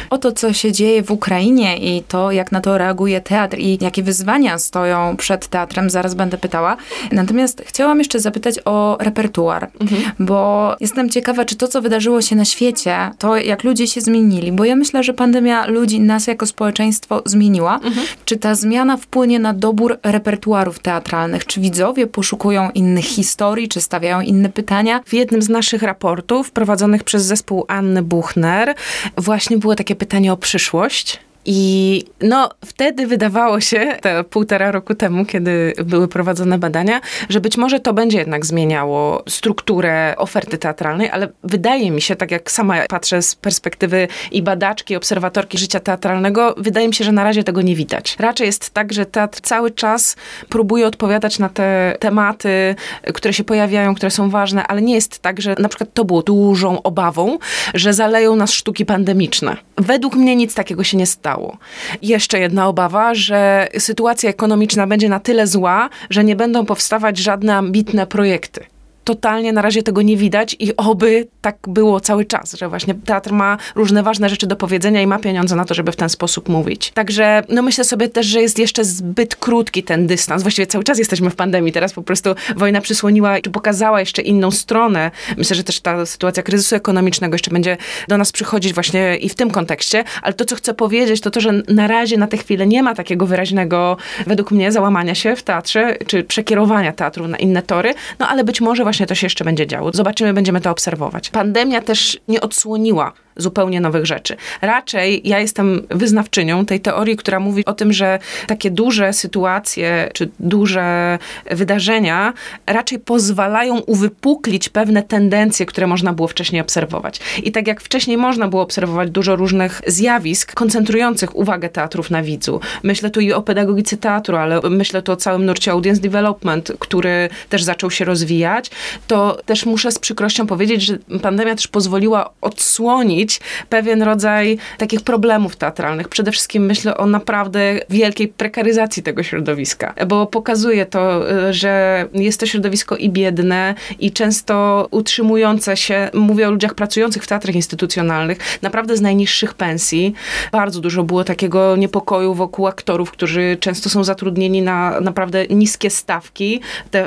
O 0.09 0.17
to, 0.17 0.31
co 0.31 0.53
się 0.53 0.71
dzieje 0.71 1.03
w 1.03 1.11
Ukrainie 1.11 1.77
i 1.77 2.03
to, 2.07 2.31
jak 2.31 2.51
na 2.51 2.61
to 2.61 2.77
reaguje 2.77 2.92
reaguje 2.93 3.21
teatr 3.21 3.57
i 3.57 3.77
jakie 3.81 4.03
wyzwania 4.03 4.57
stoją 4.57 5.17
przed 5.17 5.47
teatrem, 5.47 5.89
zaraz 5.89 6.15
będę 6.15 6.37
pytała. 6.37 6.77
Natomiast 7.11 7.63
chciałam 7.65 7.99
jeszcze 7.99 8.19
zapytać 8.19 8.59
o 8.65 8.97
repertuar, 9.01 9.69
mhm. 9.79 10.01
bo 10.19 10.75
jestem 10.79 11.09
ciekawa, 11.09 11.45
czy 11.45 11.55
to, 11.55 11.67
co 11.67 11.81
wydarzyło 11.81 12.21
się 12.21 12.35
na 12.35 12.45
świecie, 12.45 13.11
to 13.17 13.37
jak 13.37 13.63
ludzie 13.63 13.87
się 13.87 14.01
zmienili, 14.01 14.51
bo 14.51 14.65
ja 14.65 14.75
myślę, 14.75 15.03
że 15.03 15.13
pandemia 15.13 15.67
ludzi, 15.67 15.99
nas 15.99 16.27
jako 16.27 16.45
społeczeństwo 16.45 17.21
zmieniła. 17.25 17.75
Mhm. 17.75 18.07
Czy 18.25 18.37
ta 18.37 18.55
zmiana 18.55 18.97
wpłynie 18.97 19.39
na 19.39 19.53
dobór 19.53 19.99
repertuarów 20.03 20.79
teatralnych? 20.79 21.45
Czy 21.45 21.61
widzowie 21.61 22.07
poszukują 22.07 22.69
innych 22.71 23.05
historii, 23.05 23.67
czy 23.67 23.81
stawiają 23.81 24.21
inne 24.21 24.49
pytania? 24.49 25.01
W 25.05 25.13
jednym 25.13 25.41
z 25.41 25.49
naszych 25.49 25.83
raportów 25.83 26.51
prowadzonych 26.51 27.03
przez 27.03 27.25
zespół 27.25 27.65
Anny 27.67 28.01
Buchner 28.01 28.75
właśnie 29.17 29.57
było 29.57 29.75
takie 29.75 29.95
pytanie 29.95 30.33
o 30.33 30.37
przyszłość. 30.37 31.19
I 31.45 32.03
no, 32.21 32.49
wtedy 32.65 33.07
wydawało 33.07 33.61
się, 33.61 33.97
te 34.01 34.23
półtora 34.23 34.71
roku 34.71 34.95
temu, 34.95 35.25
kiedy 35.25 35.73
były 35.85 36.07
prowadzone 36.07 36.57
badania, 36.57 37.01
że 37.29 37.41
być 37.41 37.57
może 37.57 37.79
to 37.79 37.93
będzie 37.93 38.17
jednak 38.17 38.45
zmieniało 38.45 39.23
strukturę 39.29 40.15
oferty 40.17 40.57
teatralnej, 40.57 41.09
ale 41.09 41.29
wydaje 41.43 41.91
mi 41.91 42.01
się, 42.01 42.15
tak 42.15 42.31
jak 42.31 42.51
sama 42.51 42.75
patrzę 42.89 43.21
z 43.21 43.35
perspektywy 43.35 44.07
i 44.31 44.41
badaczki, 44.41 44.93
i 44.93 44.97
obserwatorki 44.97 45.57
życia 45.57 45.79
teatralnego, 45.79 46.55
wydaje 46.57 46.87
mi 46.87 46.93
się, 46.93 47.03
że 47.03 47.11
na 47.11 47.23
razie 47.23 47.43
tego 47.43 47.61
nie 47.61 47.75
widać. 47.75 48.15
Raczej 48.19 48.45
jest 48.45 48.69
tak, 48.69 48.93
że 48.93 49.05
teatr 49.05 49.41
cały 49.41 49.71
czas 49.71 50.15
próbuje 50.49 50.87
odpowiadać 50.87 51.39
na 51.39 51.49
te 51.49 51.97
tematy, 51.99 52.75
które 53.13 53.33
się 53.33 53.43
pojawiają, 53.43 53.95
które 53.95 54.11
są 54.11 54.29
ważne, 54.29 54.67
ale 54.67 54.81
nie 54.81 54.95
jest 54.95 55.19
tak, 55.19 55.41
że 55.41 55.55
na 55.59 55.69
przykład 55.69 55.89
to 55.93 56.05
było 56.05 56.21
dużą 56.21 56.81
obawą, 56.81 57.37
że 57.73 57.93
zaleją 57.93 58.35
nas 58.35 58.51
sztuki 58.51 58.85
pandemiczne. 58.85 59.57
Według 59.77 60.15
mnie 60.15 60.35
nic 60.35 60.53
takiego 60.55 60.83
się 60.83 60.97
nie 60.97 61.05
stało 61.05 61.32
stało. 61.33 61.57
Jeszcze 62.01 62.39
jedna 62.39 62.67
obawa, 62.67 63.15
że 63.15 63.67
sytuacja 63.77 64.29
ekonomiczna 64.29 64.87
będzie 64.87 65.09
na 65.09 65.19
tyle 65.19 65.47
zła, 65.47 65.89
że 66.09 66.23
nie 66.23 66.35
będą 66.35 66.65
powstawać 66.65 67.17
żadne 67.17 67.55
ambitne 67.55 68.07
projekty 68.07 68.72
totalnie 69.03 69.53
na 69.53 69.61
razie 69.61 69.83
tego 69.83 70.01
nie 70.01 70.17
widać 70.17 70.55
i 70.59 70.77
oby 70.77 71.27
tak 71.41 71.57
było 71.67 71.99
cały 71.99 72.25
czas, 72.25 72.53
że 72.53 72.69
właśnie 72.69 72.93
teatr 72.93 73.31
ma 73.31 73.57
różne 73.75 74.03
ważne 74.03 74.29
rzeczy 74.29 74.47
do 74.47 74.55
powiedzenia 74.55 75.01
i 75.01 75.07
ma 75.07 75.19
pieniądze 75.19 75.55
na 75.55 75.65
to, 75.65 75.73
żeby 75.73 75.91
w 75.91 75.95
ten 75.95 76.09
sposób 76.09 76.49
mówić. 76.49 76.91
Także 76.91 77.43
no 77.49 77.61
myślę 77.61 77.83
sobie 77.83 78.09
też, 78.09 78.25
że 78.25 78.41
jest 78.41 78.59
jeszcze 78.59 78.85
zbyt 78.85 79.35
krótki 79.35 79.83
ten 79.83 80.07
dystans. 80.07 80.41
Właściwie 80.41 80.67
cały 80.67 80.83
czas 80.83 80.99
jesteśmy 80.99 81.29
w 81.29 81.35
pandemii, 81.35 81.71
teraz 81.71 81.93
po 81.93 82.01
prostu 82.01 82.35
wojna 82.55 82.81
przysłoniła 82.81 83.41
czy 83.41 83.49
pokazała 83.49 83.99
jeszcze 83.99 84.21
inną 84.21 84.51
stronę. 84.51 85.11
Myślę, 85.37 85.55
że 85.55 85.63
też 85.63 85.79
ta 85.79 86.05
sytuacja 86.05 86.43
kryzysu 86.43 86.75
ekonomicznego 86.75 87.35
jeszcze 87.35 87.51
będzie 87.51 87.77
do 88.07 88.17
nas 88.17 88.31
przychodzić 88.31 88.73
właśnie 88.73 89.17
i 89.17 89.29
w 89.29 89.35
tym 89.35 89.51
kontekście, 89.51 90.03
ale 90.21 90.33
to, 90.33 90.45
co 90.45 90.55
chcę 90.55 90.73
powiedzieć, 90.73 91.21
to 91.21 91.31
to, 91.31 91.41
że 91.41 91.51
na 91.67 91.87
razie 91.87 92.17
na 92.17 92.27
tę 92.27 92.37
chwilę 92.37 92.67
nie 92.67 92.83
ma 92.83 92.95
takiego 92.95 93.25
wyraźnego, 93.25 93.97
według 94.27 94.51
mnie, 94.51 94.71
załamania 94.71 95.15
się 95.15 95.35
w 95.35 95.43
teatrze, 95.43 95.97
czy 96.07 96.23
przekierowania 96.23 96.91
teatru 96.91 97.27
na 97.27 97.37
inne 97.37 97.61
tory, 97.61 97.93
no 98.19 98.27
ale 98.27 98.43
być 98.43 98.61
może 98.61 98.83
właśnie 98.83 98.92
to 99.07 99.15
się 99.15 99.25
jeszcze 99.25 99.45
będzie 99.45 99.67
działo. 99.67 99.91
Zobaczymy, 99.93 100.33
będziemy 100.33 100.61
to 100.61 100.71
obserwować. 100.71 101.29
Pandemia 101.29 101.81
też 101.81 102.19
nie 102.27 102.41
odsłoniła 102.41 103.13
zupełnie 103.37 103.81
nowych 103.81 104.05
rzeczy. 104.05 104.35
Raczej 104.61 105.21
ja 105.23 105.39
jestem 105.39 105.81
wyznawczynią 105.89 106.65
tej 106.65 106.79
teorii, 106.79 107.17
która 107.17 107.39
mówi 107.39 107.65
o 107.65 107.73
tym, 107.73 107.93
że 107.93 108.19
takie 108.47 108.71
duże 108.71 109.13
sytuacje 109.13 110.09
czy 110.13 110.29
duże 110.39 111.19
wydarzenia 111.51 112.33
raczej 112.67 112.99
pozwalają 112.99 113.79
uwypuklić 113.79 114.69
pewne 114.69 115.03
tendencje, 115.03 115.65
które 115.65 115.87
można 115.87 116.13
było 116.13 116.27
wcześniej 116.27 116.61
obserwować. 116.61 117.19
I 117.43 117.51
tak 117.51 117.67
jak 117.67 117.81
wcześniej 117.81 118.17
można 118.17 118.47
było 118.47 118.61
obserwować 118.61 119.09
dużo 119.09 119.35
różnych 119.35 119.81
zjawisk 119.87 120.53
koncentrujących 120.53 121.35
uwagę 121.35 121.69
teatrów 121.69 122.11
na 122.11 122.23
widzu. 122.23 122.59
Myślę 122.83 123.09
tu 123.09 123.19
i 123.19 123.33
o 123.33 123.41
pedagogice 123.41 123.97
teatru, 123.97 124.37
ale 124.37 124.61
myślę 124.69 125.01
tu 125.01 125.11
o 125.11 125.15
całym 125.15 125.45
nurcie 125.45 125.71
audience 125.71 126.01
development, 126.01 126.71
który 126.79 127.29
też 127.49 127.63
zaczął 127.63 127.91
się 127.91 128.05
rozwijać. 128.05 128.71
To 129.07 129.37
też 129.45 129.65
muszę 129.65 129.91
z 129.91 129.99
przykrością 129.99 130.47
powiedzieć, 130.47 130.81
że 130.81 130.97
pandemia 131.21 131.55
też 131.55 131.67
pozwoliła 131.67 132.29
odsłonić 132.41 133.22
pewien 133.69 134.03
rodzaj 134.03 134.57
takich 134.77 135.01
problemów 135.01 135.55
teatralnych. 135.55 136.07
Przede 136.07 136.31
wszystkim 136.31 136.65
myślę 136.65 136.97
o 136.97 137.05
naprawdę 137.05 137.79
wielkiej 137.89 138.27
prekaryzacji 138.27 139.03
tego 139.03 139.23
środowiska, 139.23 139.93
bo 140.07 140.27
pokazuje 140.27 140.85
to, 140.85 141.31
y, 141.49 141.53
że 141.53 142.05
jest 142.13 142.39
to 142.39 142.45
środowisko 142.45 142.95
i 142.95 143.09
biedne, 143.09 143.75
i 143.99 144.11
często 144.11 144.87
utrzymujące 144.91 145.77
się, 145.77 146.09
mówię 146.13 146.47
o 146.47 146.51
ludziach 146.51 146.75
pracujących 146.75 147.23
w 147.23 147.27
teatrach 147.27 147.55
instytucjonalnych, 147.55 148.37
naprawdę 148.61 148.97
z 148.97 149.01
najniższych 149.01 149.53
pensji. 149.53 150.13
Bardzo 150.51 150.79
dużo 150.79 151.03
było 151.03 151.23
takiego 151.23 151.75
niepokoju 151.75 152.33
wokół 152.33 152.67
aktorów, 152.67 153.11
którzy 153.11 153.57
często 153.59 153.89
są 153.89 154.03
zatrudnieni 154.03 154.61
na 154.61 155.01
naprawdę 155.01 155.47
niskie 155.47 155.89
stawki 155.89 156.61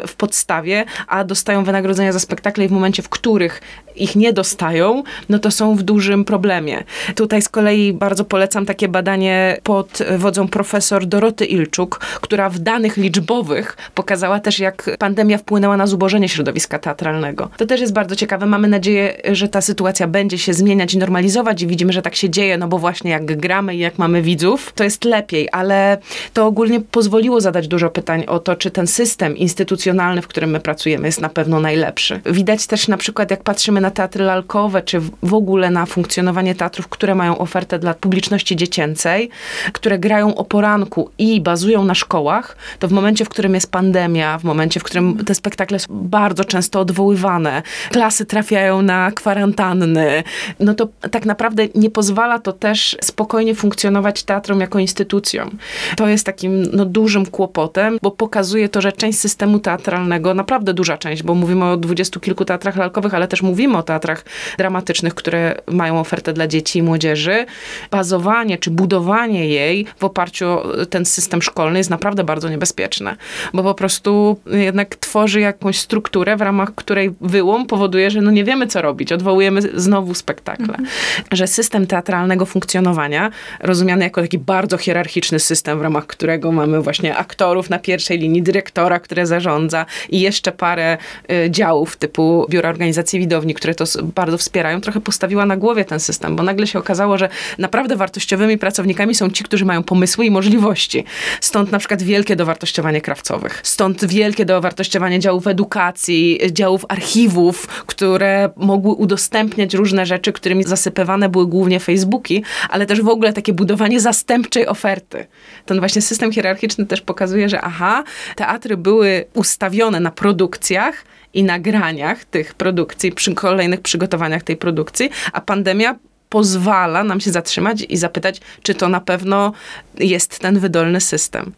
w 0.07 0.15
podstawie, 0.15 0.85
a 1.07 1.25
dostają 1.25 1.65
wynagrodzenia 1.65 2.13
za 2.13 2.21
spektakle 2.21 2.65
i 2.65 2.69
w 2.69 2.73
momencie, 2.73 3.03
w 3.03 3.09
których 3.09 3.61
ich 3.97 4.17
nie 4.17 4.33
dostają, 4.33 5.03
no 5.29 5.39
to 5.39 5.51
są 5.51 5.77
w 5.77 5.83
dużym 5.83 6.06
dużym 6.07 6.25
problemie. 6.25 6.85
Tutaj 7.15 7.43
z 7.43 7.49
kolei 7.49 7.93
bardzo 7.93 8.25
polecam 8.25 8.67
takie 8.67 8.89
badanie 8.89 9.61
pod 9.63 9.99
wodzą 10.19 10.49
profesor 10.49 11.07
Doroty 11.07 11.45
Ilczuk, 11.45 12.01
która 12.21 12.51
w 12.51 12.59
danych 12.59 12.97
liczbowych 12.97 13.77
pokazała 13.95 14.41
też, 14.41 14.59
jak 14.59 14.91
pandemia 14.99 15.39
wpłynęła 15.39 15.77
na 15.77 15.87
zubożenie 15.87 16.29
środowiska 16.29 16.79
teatralnego. 16.79 17.51
To 17.57 17.67
też 17.67 17.81
jest 17.81 17.93
bardzo 17.93 18.17
ciekawe. 18.17 18.47
Mamy 18.47 18.69
nadzieję, 18.69 19.17
że 19.33 19.49
ta 19.49 19.61
sytuacja 19.61 20.07
będzie 20.07 20.39
się 20.39 20.55
zmieniać 20.55 20.95
i 20.95 20.99
normalizować 20.99 21.63
i 21.63 21.67
widzimy, 21.67 21.93
że 21.93 22.03
tak 22.03 22.17
się 22.17 22.31
dzieje, 22.31 22.59
no 22.59 22.69
bo 22.69 22.79
właśnie 22.79 23.11
jak 23.11 23.37
gramy 23.37 23.75
i 23.75 23.79
jak 23.79 23.99
mamy 23.99 24.23
widzów, 24.23 24.73
to 24.75 24.85
jest 24.85 25.05
lepiej, 25.05 25.49
ale 25.53 25.99
to 26.33 26.47
ogólnie 26.47 26.81
pozwoliło 26.81 27.41
zadać 27.41 27.69
dużo 27.69 27.91
pytań 27.91 28.25
o 28.27 28.39
to, 28.39 28.57
czy 28.57 28.71
ten 28.71 28.87
system 28.87 29.37
instytucjonalny, 29.37 30.23
w 30.23 30.29
którym 30.29 30.51
my 30.51 30.61
pracujemy, 30.61 31.09
jest 31.09 31.21
na 31.21 31.29
pewno 31.29 31.61
najlepszy. 31.61 32.21
Widać 32.27 32.67
też 32.67 32.89
na 32.89 32.97
przykład, 32.97 33.31
jak 33.31 33.43
patrzymy 33.43 33.81
na 33.81 33.91
teatry 33.91 34.25
lalkowe, 34.25 34.83
czy 34.83 35.01
w 35.23 35.35
ogóle 35.35 35.71
na 35.71 35.87
funkcjonowanie 35.97 36.55
teatrów, 36.55 36.89
które 36.89 37.15
mają 37.15 37.39
ofertę 37.39 37.79
dla 37.79 37.95
publiczności 37.95 38.57
dziecięcej, 38.57 39.31
które 39.73 39.99
grają 39.99 40.35
o 40.35 40.45
poranku 40.45 41.11
i 41.19 41.41
bazują 41.41 41.85
na 41.85 41.95
szkołach, 41.95 42.57
to 42.79 42.89
w 42.89 42.93
momencie, 42.93 43.25
w 43.25 43.29
którym 43.29 43.55
jest 43.55 43.71
pandemia, 43.71 44.39
w 44.39 44.45
momencie, 44.45 44.81
w 44.81 44.83
którym 44.83 45.25
te 45.25 45.35
spektakle 45.35 45.79
są 45.79 45.87
bardzo 45.91 46.45
często 46.45 46.81
odwoływane, 46.81 47.63
klasy 47.91 48.27
trafiają 48.27 48.83
na 48.83 49.11
kwarantanny, 49.11 50.23
no 50.61 50.75
to 50.75 50.89
tak 51.11 51.27
naprawdę 51.27 51.69
nie 51.75 51.91
pozwala 51.91 52.39
to 52.39 52.53
też 52.53 52.97
spokojnie 53.03 53.55
funkcjonować 53.55 54.23
teatrom 54.23 54.61
jako 54.61 54.79
instytucjom. 54.79 55.59
To 55.97 56.09
jest 56.09 56.27
takim 56.27 56.63
no, 56.73 56.85
dużym 56.85 57.27
kłopotem, 57.27 57.99
bo 58.03 58.11
pokazuje 58.11 58.69
to, 58.69 58.81
że 58.81 58.93
część 58.93 59.19
systemu 59.19 59.59
teatralnego, 59.59 60.35
naprawdę 60.35 60.75
duża 60.75 60.99
część, 60.99 61.23
bo 61.23 61.35
mówimy 61.35 61.65
o 61.65 61.77
dwudziestu 61.77 62.21
kilku 62.21 62.45
teatrach 62.45 62.77
lalkowych, 62.77 63.15
ale 63.15 63.29
też 63.29 63.43
mówimy 63.43 63.79
o 63.79 63.83
teatrach 63.83 64.25
dramatycznych, 64.59 65.15
które 65.15 65.63
mają 65.67 65.86
ofertę 65.95 66.33
dla 66.33 66.47
dzieci 66.47 66.79
i 66.79 66.83
młodzieży, 66.83 67.47
bazowanie 67.91 68.59
czy 68.59 68.71
budowanie 68.71 69.49
jej 69.49 69.87
w 69.99 70.05
oparciu 70.05 70.47
o 70.47 70.87
ten 70.91 71.05
system 71.05 71.43
szkolny 71.43 71.79
jest 71.79 71.91
naprawdę 71.91 72.25
bardzo 72.25 72.49
niebezpieczne, 72.49 73.17
bo 73.55 73.63
po 73.63 73.75
prostu 73.75 74.41
jednak 74.47 74.97
tworzy 74.97 75.41
jakąś 75.41 75.79
strukturę, 75.79 76.37
w 76.37 76.41
ramach 76.41 76.75
której 76.75 77.11
wyłom 77.21 77.67
powoduje, 77.67 78.11
że 78.11 78.21
no 78.21 78.31
nie 78.31 78.45
wiemy, 78.45 78.67
co 78.67 78.83
robić. 78.83 79.13
Odwołujemy 79.13 79.63
znowu 79.75 80.15
spektakle. 80.15 80.67
Mhm. 80.67 80.89
Że 81.33 81.47
system 81.47 81.87
teatralnego 81.87 82.47
funkcjonowania, 82.47 83.31
rozumiany 83.61 84.05
jako 84.05 84.23
taki 84.23 84.39
bardzo 84.39 84.79
hierarchiczny 84.79 85.39
system, 85.39 85.79
w 85.79 85.83
ramach 85.83 86.07
którego 86.07 86.53
mamy 86.53 86.83
właśnie 86.83 87.17
aktorów 87.17 87.71
na 87.71 87.79
pierwszej 87.79 88.19
linii, 88.19 88.43
dyrektora, 88.43 89.01
które 89.01 89.27
zarządza 89.27 89.87
i 90.09 90.21
jeszcze 90.21 90.53
parę 90.53 90.99
y, 91.31 91.51
działów 91.51 91.97
typu 91.97 92.47
biura 92.51 92.69
organizacji 92.69 93.19
widowni, 93.19 93.55
które 93.55 93.75
to 93.75 93.85
bardzo 94.15 94.39
wspierają, 94.39 94.81
trochę 94.81 95.01
postawiła 95.01 95.47
na 95.47 95.57
głowie 95.57 95.76
ten 95.85 96.01
system, 96.01 96.37
bo 96.37 96.43
nagle 96.43 96.67
się 96.67 96.79
okazało, 96.79 97.19
że 97.19 97.29
naprawdę 97.59 97.97
wartościowymi 97.97 98.59
pracownikami 98.59 99.15
są 99.15 99.31
ci, 99.31 99.45
którzy 99.45 99.65
mają 99.65 99.83
pomysły 99.83 100.27
i 100.27 100.31
możliwości. 100.31 101.05
Stąd 101.41 101.73
na 101.73 101.79
przykład 101.79 102.03
wielkie 102.03 102.37
dowartościowanie 102.37 103.01
krawcowych. 103.01 103.61
Stąd 103.63 104.05
wielkie 104.05 104.45
dowartościowanie 104.45 105.21
działów 105.21 105.47
edukacji, 105.47 106.41
działów 106.53 106.85
archiwów, 106.89 107.67
które 107.67 108.51
mogły 108.57 108.93
udostępniać 108.93 109.75
różne 109.75 110.07
rzeczy, 110.07 110.33
którymi 110.33 110.65
zasypywane 110.65 111.29
były 111.29 111.47
głównie 111.47 111.81
Facebooki, 111.81 112.43
ale 112.69 112.87
też 112.87 113.03
w 113.03 113.09
ogóle 113.09 113.33
takie 113.33 113.53
budowanie 113.53 114.01
zastępczej 114.01 114.67
oferty. 114.67 115.27
Ten 115.67 115.79
właśnie 115.79 116.03
system 116.03 116.33
hierarchiczny 116.33 116.87
też 116.87 117.01
pokazuje, 117.01 117.49
że 117.49 117.61
aha, 117.61 118.05
teatry 118.37 118.77
były 118.77 119.25
ustawione 119.35 120.01
na 120.01 120.11
produkcjach, 120.11 121.05
i 121.37 121.45
nagraniach 121.45 122.25
tych 122.25 122.55
produkcji, 122.55 123.13
przy 123.13 123.35
kolejnych 123.35 123.81
przygotowaniach 123.81 124.43
tej 124.43 124.57
produkcji, 124.57 125.11
a 125.33 125.41
pandemia 125.41 125.99
pozwala 126.29 127.05
nam 127.05 127.21
się 127.21 127.31
zatrzymać 127.31 127.87
i 127.89 127.97
zapytać, 127.97 128.41
czy 128.63 128.75
to 128.75 128.89
na 128.89 129.01
pewno 129.01 129.53
jest 129.99 130.39
ten 130.39 130.59
wydolny 130.59 131.01
system. 131.01 131.53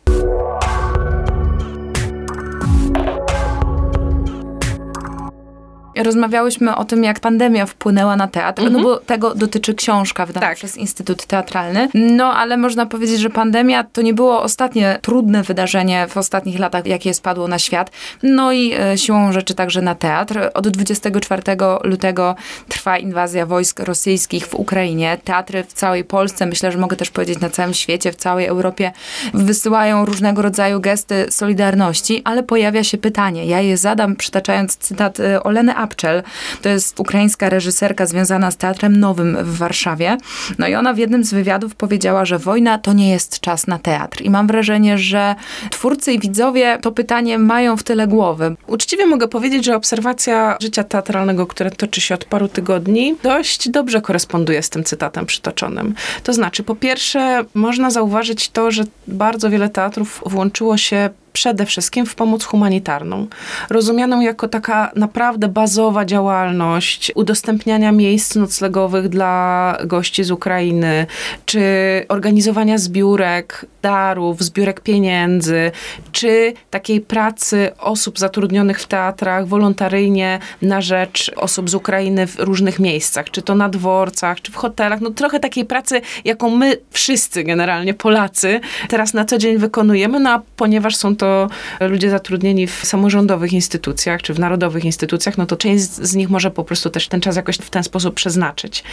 Rozmawiałyśmy 6.03 6.77
o 6.77 6.85
tym, 6.85 7.05
jak 7.05 7.21
pandemia 7.21 7.67
wpłynęła 7.67 8.17
na 8.17 8.29
teatr, 8.29 8.63
no 8.63 8.69
mhm. 8.69 8.85
no 8.85 8.89
bo 8.89 8.97
tego 8.97 9.35
dotyczy 9.35 9.75
książka 9.75 10.27
wydana 10.27 10.47
tak. 10.47 10.57
przez 10.57 10.77
Instytut 10.77 11.27
Teatralny. 11.27 11.89
No 11.95 12.35
ale 12.35 12.57
można 12.57 12.87
powiedzieć, 12.87 13.21
że 13.21 13.31
pandemia 13.31 13.85
to 13.85 14.03
nie 14.03 14.15
było 14.15 14.43
ostatnie 14.43 14.99
trudne 15.03 15.43
wydarzenie 15.43 16.07
w 16.09 16.17
ostatnich 16.17 16.59
latach, 16.59 16.87
jakie 16.87 17.15
spadło 17.15 17.49
na 17.49 17.59
świat. 17.59 17.91
No 18.23 18.53
i 18.53 18.73
e, 18.75 18.99
siłą 18.99 19.33
rzeczy 19.33 19.55
także 19.55 19.83
na 19.83 19.95
teatr. 19.95 20.51
Od 20.55 20.69
24 20.69 21.43
lutego 21.85 22.35
trwa 22.69 22.99
inwazja 22.99 23.47
wojsk 23.47 23.81
rosyjskich 23.81 24.47
w 24.47 24.55
Ukrainie. 24.55 25.19
Teatry 25.25 25.65
w 25.65 25.73
całej 25.73 26.05
Polsce, 26.05 26.47
myślę, 26.47 26.73
że 26.73 26.79
mogę 26.79 26.97
też 26.97 27.11
powiedzieć 27.11 27.41
na 27.41 27.51
całym 27.51 27.75
świecie, 27.75 28.13
w 28.13 28.17
całej 28.17 28.47
Europie 28.47 28.93
wysyłają 29.35 30.05
różnego 30.05 30.43
rodzaju 30.43 30.81
gesty 30.81 31.27
solidarności, 31.31 32.23
ale 32.25 32.43
pojawia 32.43 32.85
się 32.85 32.99
pytanie. 32.99 33.47
Ja 33.47 33.61
je 33.61 33.77
zadam 33.77 34.17
przytaczając 34.17 34.77
cytat 34.77 35.21
e, 35.21 35.43
Oleny 35.43 35.77
Apczel. 35.89 36.23
To 36.63 36.69
jest 36.69 37.01
ukraińska 37.01 37.49
reżyserka 37.49 38.07
związana 38.07 38.51
z 38.51 38.57
Teatrem 38.57 39.01
Nowym 39.01 39.37
w 39.41 39.57
Warszawie. 39.57 40.17
No 40.59 40.69
i 40.69 40.75
ona 40.75 40.95
w 40.95 40.99
jednym 40.99 41.25
z 41.25 41.35
wywiadów 41.35 41.75
powiedziała, 41.75 42.25
że 42.25 42.39
wojna 42.39 42.79
to 42.79 42.93
nie 42.93 43.11
jest 43.11 43.41
czas 43.41 43.67
na 43.67 43.79
teatr. 43.79 44.23
I 44.23 44.31
mam 44.31 44.47
wrażenie, 44.47 44.99
że 44.99 45.35
twórcy 45.71 46.13
i 46.13 46.19
widzowie 46.19 46.79
to 46.83 46.93
pytanie 46.93 47.39
mają 47.39 47.77
w 47.77 47.83
tyle 47.83 48.07
głowy. 48.07 48.57
Uczciwie 48.67 49.07
mogę 49.07 49.29
powiedzieć, 49.29 49.65
że 49.65 49.77
obserwacja 49.77 50.57
życia 50.61 50.85
teatralnego, 50.85 51.47
które 51.47 51.71
toczy 51.71 52.01
się 52.01 52.15
od 52.15 52.25
paru 52.25 52.49
tygodni, 52.49 53.17
dość 53.23 53.69
dobrze 53.69 54.01
koresponduje 54.01 54.63
z 54.63 54.71
tym 54.71 54.85
cytatem 54.85 55.27
przytoczonym. 55.27 55.95
To 56.23 56.33
znaczy, 56.33 56.63
po 56.63 56.75
pierwsze, 56.75 57.45
można 57.55 57.91
zauważyć 57.91 58.49
to, 58.49 58.71
że 58.71 58.85
bardzo 59.07 59.51
wiele 59.51 59.69
teatrów 59.69 60.23
włączyło 60.27 60.77
się 60.77 61.11
przede 61.33 61.67
wszystkim 61.67 62.07
w 62.07 62.15
pomoc 62.15 62.45
humanitarną, 62.45 63.27
rozumianą 63.71 64.21
jako 64.21 64.49
taka 64.49 64.91
naprawdę 64.97 65.49
bazowa 65.49 66.05
działalność 66.05 67.13
udostępniania 67.15 67.93
miejsc 67.93 68.35
noclegowych 68.35 69.09
dla 69.09 69.77
gości 69.85 70.25
z 70.25 70.31
Ukrainy, 70.31 71.07
czy 71.47 71.63
organizowania 72.09 72.79
zbiórek, 72.79 73.67
darów, 73.83 74.43
zbiórek 74.43 74.81
pieniędzy, 74.81 75.71
czy 76.13 76.53
takiej 76.71 77.01
pracy 77.01 77.71
osób 77.79 78.19
zatrudnionych 78.19 78.81
w 78.81 78.87
teatrach 78.87 79.47
wolontaryjnie 79.47 80.39
na 80.63 80.81
rzecz 80.81 81.31
osób 81.37 81.71
z 81.71 81.75
Ukrainy 81.75 82.27
w 82.27 82.39
różnych 82.39 82.79
miejscach, 82.79 83.31
czy 83.31 83.43
to 83.43 83.55
na 83.55 83.69
dworcach, 83.69 84.41
czy 84.41 84.53
w 84.53 84.57
hotelach. 84.57 85.01
No 85.01 85.11
trochę 85.11 85.41
takiej 85.41 85.65
pracy, 85.65 86.01
jaką 86.25 86.51
my 86.51 86.77
wszyscy 86.91 87.45
generalnie 87.45 87.95
Polacy 87.95 88.61
teraz 88.89 89.15
na 89.15 89.25
co 89.25 89.39
dzień 89.39 89.59
wykonujemy, 89.59 90.21
no 90.21 90.31
a 90.31 90.43
ponieważ 90.57 90.97
są 90.97 91.17
to 91.19 91.49
ludzie 91.81 92.11
zatrudnieni 92.11 92.67
w 92.67 92.81
samorządowych 92.85 93.53
instytucjach, 93.53 94.23
czy 94.23 94.35
w 94.35 94.39
narodowych 94.39 94.85
instytucjach, 94.85 95.39
no 95.39 95.47
to 95.47 95.57
część 95.57 95.85
z 95.85 96.15
nich 96.15 96.31
może 96.31 96.51
po 96.51 96.65
prostu 96.65 96.91
też 96.91 97.09
ten 97.09 97.21
czas 97.21 97.37
jakoś 97.37 97.57
w 97.57 97.71
ten 97.71 97.85
sposób 97.85 98.15
przeznaczyć. 98.15 98.85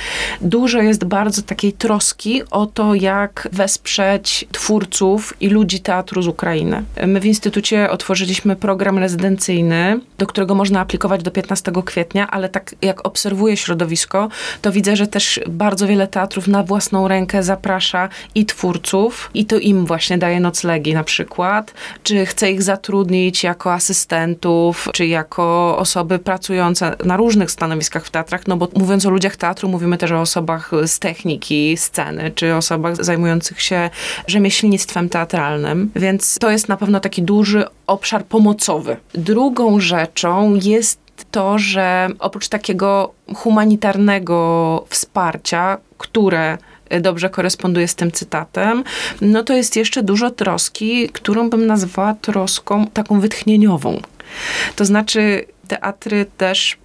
Dużo 0.42 0.82
jest 0.82 1.06
bardzo 1.06 1.42
takiej 1.42 1.74
troski 1.74 2.42
o 2.52 2.66
to, 2.66 2.96
jak 2.96 3.50
wesprzeć 3.52 4.48
twórców 4.52 5.34
i 5.40 5.50
ludzi 5.50 5.80
teatru 5.80 6.22
z 6.22 6.28
Ukrainy. 6.28 6.84
My 7.08 7.20
w 7.20 7.26
Instytucie 7.26 7.90
otworzyliśmy 7.90 8.56
program 8.56 8.98
rezydencyjny, 9.00 10.00
do 10.18 10.28
którego 10.28 10.56
można 10.56 10.80
aplikować 10.80 11.24
do 11.24 11.32
15 11.32 11.72
kwietnia, 11.86 12.32
ale 12.32 12.50
tak 12.50 12.76
jak 12.82 13.08
obserwuję 13.08 13.58
środowisko, 13.58 14.30
to 14.62 14.72
widzę, 14.72 14.96
że 14.96 15.08
też 15.08 15.40
bardzo 15.48 15.88
wiele 15.88 16.08
teatrów 16.08 16.48
na 16.48 16.64
własną 16.64 17.08
rękę 17.08 17.44
zaprasza 17.44 18.10
i 18.36 18.46
twórców, 18.46 19.30
i 19.34 19.46
to 19.46 19.58
im 19.58 19.86
właśnie 19.86 20.18
daje 20.18 20.40
noclegi 20.40 20.94
na 20.94 21.04
przykład, 21.04 21.74
czy 22.04 22.15
chce 22.26 22.52
ich 22.52 22.64
zatrudnić 22.64 23.44
jako 23.44 23.74
asystentów, 23.74 24.90
czy 24.94 25.06
jako 25.06 25.78
osoby 25.78 26.20
pracujące 26.20 26.96
na 27.06 27.18
różnych 27.18 27.52
stanowiskach 27.52 28.06
w 28.06 28.10
teatrach, 28.10 28.48
no 28.48 28.58
bo 28.58 28.68
mówiąc 28.76 29.06
o 29.06 29.10
ludziach 29.10 29.36
teatru, 29.36 29.70
mówimy 29.70 29.98
też 29.98 30.12
o 30.12 30.22
osobach 30.22 30.72
z 30.86 31.00
techniki, 31.00 31.78
sceny, 31.78 32.32
czy 32.36 32.56
osobach 32.56 33.04
zajmujących 33.04 33.62
się 33.62 33.90
rzemieślnictwem 34.28 35.10
teatralnym, 35.10 35.92
więc 35.96 36.40
to 36.40 36.50
jest 36.52 36.70
na 36.70 36.78
pewno 36.78 37.00
taki 37.00 37.22
duży 37.22 37.66
obszar 37.88 38.26
pomocowy. 38.26 38.98
Drugą 39.14 39.80
rzeczą 39.80 40.56
jest 40.64 41.00
to, 41.32 41.58
że 41.58 42.10
oprócz 42.20 42.48
takiego 42.48 43.14
humanitarnego 43.36 44.86
wsparcia, 44.90 45.78
które 45.98 46.58
dobrze 47.02 47.30
koresponduje 47.30 47.88
z 47.88 47.96
tym 47.96 48.12
cytatem, 48.12 48.84
no 49.22 49.44
to 49.44 49.54
jest 49.54 49.76
jeszcze 49.76 50.04
dużo 50.04 50.32
troski, 50.32 51.10
którą 51.10 51.50
bym 51.50 51.68
nazwała 51.68 52.14
troską 52.14 52.88
taką 52.88 53.20
wytchnieniową. 53.20 54.02
To 54.76 54.86
znaczy, 54.86 55.46
teatry 55.68 56.26
też 56.38 56.78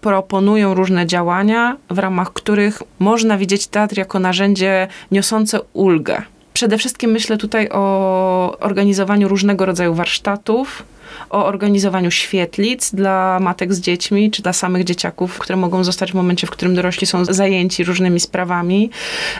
proponują 0.00 0.74
różne 0.74 1.06
działania, 1.06 1.76
w 1.90 1.98
ramach 1.98 2.32
których 2.32 2.82
można 2.98 3.38
widzieć 3.38 3.66
teatr 3.66 3.98
jako 3.98 4.18
narzędzie 4.18 4.88
niosące 5.10 5.60
ulgę 5.72 6.22
Przede 6.52 6.78
wszystkim 6.78 7.10
myślę 7.10 7.36
tutaj 7.36 7.68
o 7.70 8.56
organizowaniu 8.60 9.28
różnego 9.28 9.66
rodzaju 9.66 9.94
warsztatów, 9.94 10.82
o 11.30 11.46
organizowaniu 11.46 12.10
świetlic 12.10 12.94
dla 12.94 13.40
matek 13.40 13.74
z 13.74 13.80
dziećmi, 13.80 14.30
czy 14.30 14.42
dla 14.42 14.52
samych 14.52 14.84
dzieciaków, 14.84 15.38
które 15.38 15.56
mogą 15.56 15.84
zostać 15.84 16.12
w 16.12 16.14
momencie, 16.14 16.46
w 16.46 16.50
którym 16.50 16.74
dorośli 16.74 17.06
są 17.06 17.24
zajęci 17.24 17.84
różnymi 17.84 18.20
sprawami. 18.20 18.90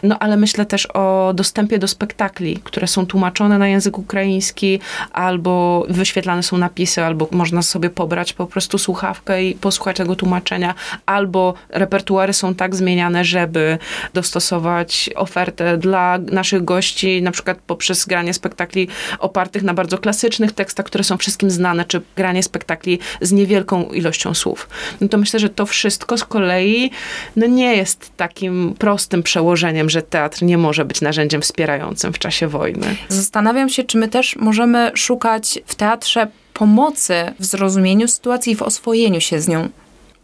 No 0.02 0.18
ale 0.18 0.36
myślę 0.36 0.66
też 0.66 0.86
o 0.86 1.32
dostępie 1.34 1.78
do 1.78 1.88
spektakli, 1.88 2.60
które 2.64 2.86
są 2.86 3.06
tłumaczone 3.06 3.58
na 3.58 3.68
język 3.68 3.98
ukraiński, 3.98 4.80
albo 5.12 5.84
wyświetlane 5.88 6.42
są 6.42 6.58
napisy, 6.58 7.04
albo 7.04 7.28
można 7.30 7.62
sobie 7.62 7.90
pobrać 7.90 8.32
po 8.32 8.46
prostu 8.46 8.78
słuchawkę 8.78 9.44
i 9.44 9.54
posłuchać 9.54 9.96
tego 9.96 10.16
tłumaczenia, 10.16 10.74
albo 11.06 11.54
repertuary 11.68 12.32
są 12.32 12.54
tak 12.54 12.74
zmieniane, 12.76 13.24
żeby 13.24 13.78
dostosować 14.14 15.10
ofertę 15.16 15.78
dla 15.78 16.18
naszych 16.18 16.64
gości, 16.64 17.22
na 17.22 17.30
przykład 17.30 17.58
poprzez 17.66 18.06
granie 18.06 18.34
spektakli 18.34 18.88
opartych 19.18 19.62
na 19.62 19.74
bardzo 19.74 19.98
klasycznych 19.98 20.52
tekstach, 20.52 20.86
które 20.86 21.04
są 21.04 21.16
wszystkim 21.16 21.50
znane, 21.50 21.61
czy 21.84 22.02
granie 22.16 22.42
spektakli 22.42 22.98
z 23.20 23.32
niewielką 23.32 23.84
ilością 23.84 24.34
słów. 24.34 24.68
No 25.00 25.08
to 25.08 25.18
myślę, 25.18 25.40
że 25.40 25.48
to 25.48 25.66
wszystko 25.66 26.18
z 26.18 26.24
kolei 26.24 26.90
no 27.36 27.46
nie 27.46 27.76
jest 27.76 28.16
takim 28.16 28.74
prostym 28.78 29.22
przełożeniem, 29.22 29.90
że 29.90 30.02
teatr 30.02 30.42
nie 30.42 30.58
może 30.58 30.84
być 30.84 31.00
narzędziem 31.00 31.42
wspierającym 31.42 32.12
w 32.12 32.18
czasie 32.18 32.48
wojny. 32.48 32.96
Zastanawiam 33.08 33.68
się, 33.68 33.84
czy 33.84 33.98
my 33.98 34.08
też 34.08 34.36
możemy 34.36 34.90
szukać 34.94 35.58
w 35.66 35.74
teatrze 35.74 36.26
pomocy 36.54 37.14
w 37.38 37.44
zrozumieniu 37.44 38.08
sytuacji 38.08 38.52
i 38.52 38.56
w 38.56 38.62
oswojeniu 38.62 39.20
się 39.20 39.40
z 39.40 39.48
nią. 39.48 39.68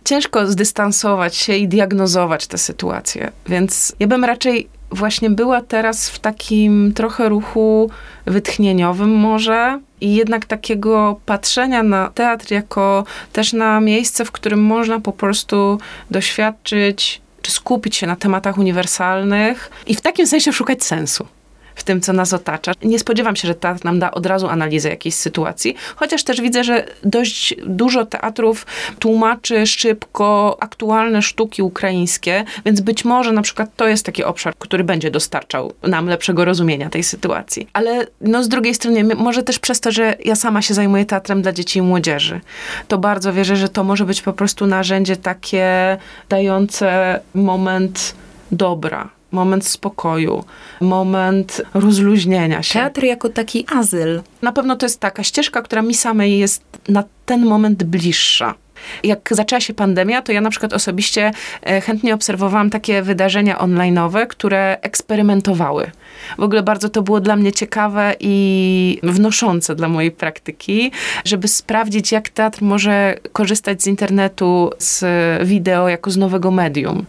Ciężko 0.04 0.46
zdystansować 0.46 1.36
się 1.36 1.56
i 1.56 1.68
diagnozować 1.68 2.46
tę 2.46 2.58
sytuację, 2.58 3.32
więc 3.46 3.92
ja 4.00 4.06
bym 4.06 4.24
raczej 4.24 4.68
właśnie 4.90 5.30
była 5.30 5.60
teraz 5.60 6.10
w 6.10 6.18
takim 6.18 6.92
trochę 6.94 7.28
ruchu 7.28 7.90
wytchnieniowym 8.26 9.10
może 9.10 9.80
i 10.00 10.14
jednak 10.14 10.44
takiego 10.44 11.20
patrzenia 11.26 11.82
na 11.82 12.10
teatr 12.10 12.52
jako 12.52 13.04
też 13.32 13.52
na 13.52 13.80
miejsce, 13.80 14.24
w 14.24 14.32
którym 14.32 14.62
można 14.62 15.00
po 15.00 15.12
prostu 15.12 15.78
doświadczyć 16.10 17.20
czy 17.42 17.50
skupić 17.50 17.96
się 17.96 18.06
na 18.06 18.16
tematach 18.16 18.58
uniwersalnych 18.58 19.70
i 19.86 19.94
w 19.94 20.00
takim 20.00 20.26
sensie 20.26 20.52
szukać 20.52 20.84
sensu 20.84 21.26
w 21.78 21.84
tym, 21.84 22.00
co 22.00 22.12
nas 22.12 22.32
otacza. 22.32 22.72
Nie 22.82 22.98
spodziewam 22.98 23.36
się, 23.36 23.48
że 23.48 23.54
teatr 23.54 23.84
nam 23.84 23.98
da 23.98 24.10
od 24.10 24.26
razu 24.26 24.48
analizę 24.48 24.88
jakiejś 24.88 25.14
sytuacji, 25.14 25.74
chociaż 25.96 26.24
też 26.24 26.40
widzę, 26.40 26.64
że 26.64 26.86
dość 27.04 27.54
dużo 27.66 28.06
teatrów 28.06 28.66
tłumaczy 28.98 29.66
szybko 29.66 30.56
aktualne 30.60 31.22
sztuki 31.22 31.62
ukraińskie, 31.62 32.44
więc 32.64 32.80
być 32.80 33.04
może 33.04 33.32
na 33.32 33.42
przykład 33.42 33.76
to 33.76 33.88
jest 33.88 34.06
taki 34.06 34.24
obszar, 34.24 34.54
który 34.58 34.84
będzie 34.84 35.10
dostarczał 35.10 35.72
nam 35.82 36.06
lepszego 36.06 36.44
rozumienia 36.44 36.90
tej 36.90 37.02
sytuacji. 37.02 37.68
Ale 37.72 38.06
no 38.20 38.42
z 38.42 38.48
drugiej 38.48 38.74
strony, 38.74 39.04
może 39.04 39.42
też 39.42 39.58
przez 39.58 39.80
to, 39.80 39.92
że 39.92 40.16
ja 40.24 40.36
sama 40.36 40.62
się 40.62 40.74
zajmuję 40.74 41.04
teatrem 41.04 41.42
dla 41.42 41.52
dzieci 41.52 41.78
i 41.78 41.82
młodzieży, 41.82 42.40
to 42.88 42.98
bardzo 42.98 43.32
wierzę, 43.32 43.56
że 43.56 43.68
to 43.68 43.84
może 43.84 44.04
być 44.04 44.22
po 44.22 44.32
prostu 44.32 44.66
narzędzie 44.66 45.16
takie 45.16 45.96
dające 46.28 47.20
moment 47.34 48.14
dobra, 48.52 49.08
moment 49.32 49.66
spokoju, 49.66 50.44
moment 50.80 51.62
rozluźnienia 51.74 52.62
się. 52.62 52.78
Teatr 52.78 53.04
jako 53.04 53.28
taki 53.28 53.66
azyl. 53.76 54.22
Na 54.42 54.52
pewno 54.52 54.76
to 54.76 54.86
jest 54.86 55.00
taka 55.00 55.22
ścieżka, 55.22 55.62
która 55.62 55.82
mi 55.82 55.94
samej 55.94 56.38
jest 56.38 56.62
na 56.88 57.04
ten 57.26 57.46
moment 57.46 57.84
bliższa. 57.84 58.54
Jak 59.02 59.28
zaczęła 59.30 59.60
się 59.60 59.74
pandemia, 59.74 60.22
to 60.22 60.32
ja 60.32 60.40
na 60.40 60.50
przykład 60.50 60.72
osobiście 60.72 61.30
e, 61.62 61.80
chętnie 61.80 62.14
obserwowałam 62.14 62.70
takie 62.70 63.02
wydarzenia 63.02 63.56
online'owe, 63.56 64.26
które 64.26 64.76
eksperymentowały. 64.82 65.90
W 66.38 66.42
ogóle 66.42 66.62
bardzo 66.62 66.88
to 66.88 67.02
było 67.02 67.20
dla 67.20 67.36
mnie 67.36 67.52
ciekawe 67.52 68.14
i 68.20 68.98
wnoszące 69.02 69.74
dla 69.74 69.88
mojej 69.88 70.10
praktyki, 70.10 70.92
żeby 71.24 71.48
sprawdzić, 71.48 72.12
jak 72.12 72.28
teatr 72.28 72.62
może 72.62 73.16
korzystać 73.32 73.82
z 73.82 73.86
internetu, 73.86 74.70
z 74.78 75.04
wideo 75.46 75.88
jako 75.88 76.10
z 76.10 76.16
nowego 76.16 76.50
medium. 76.50 77.04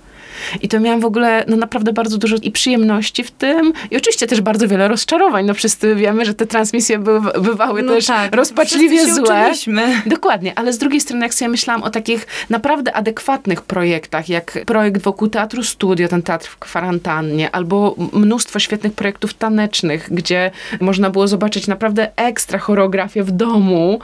I 0.62 0.68
to 0.68 0.80
miałam 0.80 1.00
w 1.00 1.06
ogóle 1.06 1.44
no 1.48 1.58
naprawdę 1.58 1.94
bardzo 1.94 2.18
dużo 2.18 2.36
i 2.42 2.52
przyjemności 2.52 3.24
w 3.24 3.32
tym 3.32 3.74
i 3.92 3.98
oczywiście 3.98 4.28
też 4.28 4.42
bardzo 4.42 4.68
wiele 4.68 4.88
rozczarowań. 4.88 5.46
No 5.46 5.54
wszyscy 5.54 5.96
wiemy, 5.96 6.26
że 6.26 6.34
te 6.34 6.46
transmisje 6.48 7.00
były, 7.00 7.22
bywały 7.42 7.84
No 7.84 7.94
też 7.94 8.06
tak, 8.06 8.36
rozpaczliwie 8.36 9.14
złe. 9.14 9.24
uczyliśmy. 9.24 10.02
Dokładnie, 10.06 10.54
ale 10.56 10.74
z 10.74 10.78
drugiej 10.78 11.02
strony, 11.02 11.26
jak 11.26 11.34
sobie 11.34 11.50
myślałam 11.50 11.84
o 11.84 11.90
takich 11.90 12.28
naprawdę 12.50 12.94
adekwatnych 12.94 13.62
projektach, 13.62 14.30
jak 14.30 14.58
projekt 14.66 15.02
wokół 15.02 15.28
Teatru 15.28 15.64
Studio, 15.64 16.08
ten 16.08 16.22
teatr 16.22 16.48
w 16.48 16.58
kwarantannie, 16.58 17.52
albo 17.52 17.96
mnóstwo 18.14 18.60
świetnych 18.60 18.94
projektów 18.94 19.34
tanecznych, 19.34 20.08
gdzie 20.12 20.52
można 20.80 21.10
było 21.10 21.28
zobaczyć 21.28 21.68
naprawdę 21.68 22.12
ekstra 22.16 22.60
choreografię 22.60 23.24
w 23.24 23.32
domu, 23.32 24.00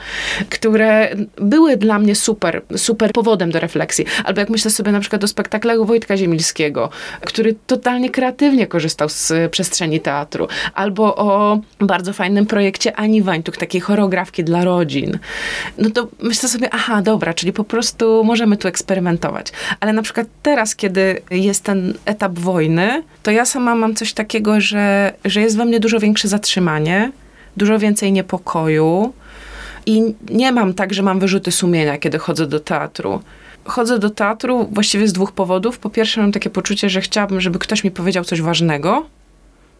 które 0.49 1.09
były 1.35 1.77
dla 1.77 1.99
mnie 1.99 2.15
super, 2.15 2.61
super 2.77 3.11
powodem 3.11 3.51
do 3.51 3.59
refleksji. 3.59 4.05
Albo 4.23 4.39
jak 4.39 4.49
myślę 4.49 4.71
sobie 4.71 4.91
na 4.91 4.99
przykład 4.99 5.23
o 5.23 5.27
spektaklach 5.27 5.85
Wojtka 5.85 6.17
Ziemilskiego, 6.25 6.89
który 7.21 7.55
totalnie 7.67 8.09
kreatywnie 8.09 8.67
korzystał 8.67 9.09
z 9.09 9.31
y, 9.31 9.49
przestrzeni 9.51 9.99
teatru. 9.99 10.47
Albo 10.73 11.15
o 11.15 11.59
bardzo 11.79 12.13
fajnym 12.13 12.45
projekcie 12.45 12.95
Ani 12.95 13.21
Wańtuk, 13.21 13.57
takiej 13.57 13.81
choreografki 13.81 14.43
dla 14.43 14.63
rodzin. 14.63 15.19
No 15.77 15.89
to 15.89 16.07
myślę 16.19 16.49
sobie, 16.49 16.69
aha, 16.71 17.01
dobra, 17.01 17.33
czyli 17.33 17.53
po 17.53 17.63
prostu 17.63 18.23
możemy 18.23 18.57
tu 18.57 18.67
eksperymentować. 18.67 19.51
Ale 19.79 19.93
na 19.93 20.01
przykład 20.01 20.27
teraz, 20.43 20.75
kiedy 20.75 21.21
jest 21.31 21.63
ten 21.63 21.93
etap 22.05 22.39
wojny, 22.39 23.03
to 23.23 23.31
ja 23.31 23.45
sama 23.45 23.75
mam 23.75 23.95
coś 23.95 24.13
takiego, 24.13 24.61
że, 24.61 25.13
że 25.25 25.41
jest 25.41 25.57
we 25.57 25.65
mnie 25.65 25.79
dużo 25.79 25.99
większe 25.99 26.27
zatrzymanie, 26.27 27.11
dużo 27.57 27.79
więcej 27.79 28.11
niepokoju. 28.11 29.13
I 29.85 30.15
nie 30.29 30.51
mam 30.51 30.73
tak, 30.73 30.93
że 30.93 31.03
mam 31.03 31.19
wyrzuty 31.19 31.51
sumienia, 31.51 31.97
kiedy 31.97 32.17
chodzę 32.17 32.47
do 32.47 32.59
teatru. 32.59 33.21
Chodzę 33.65 33.99
do 33.99 34.09
teatru 34.09 34.67
właściwie 34.71 35.07
z 35.07 35.13
dwóch 35.13 35.31
powodów. 35.31 35.79
Po 35.79 35.89
pierwsze, 35.89 36.21
mam 36.21 36.31
takie 36.31 36.49
poczucie, 36.49 36.89
że 36.89 37.01
chciałabym, 37.01 37.41
żeby 37.41 37.59
ktoś 37.59 37.83
mi 37.83 37.91
powiedział 37.91 38.23
coś 38.23 38.41
ważnego, 38.41 39.05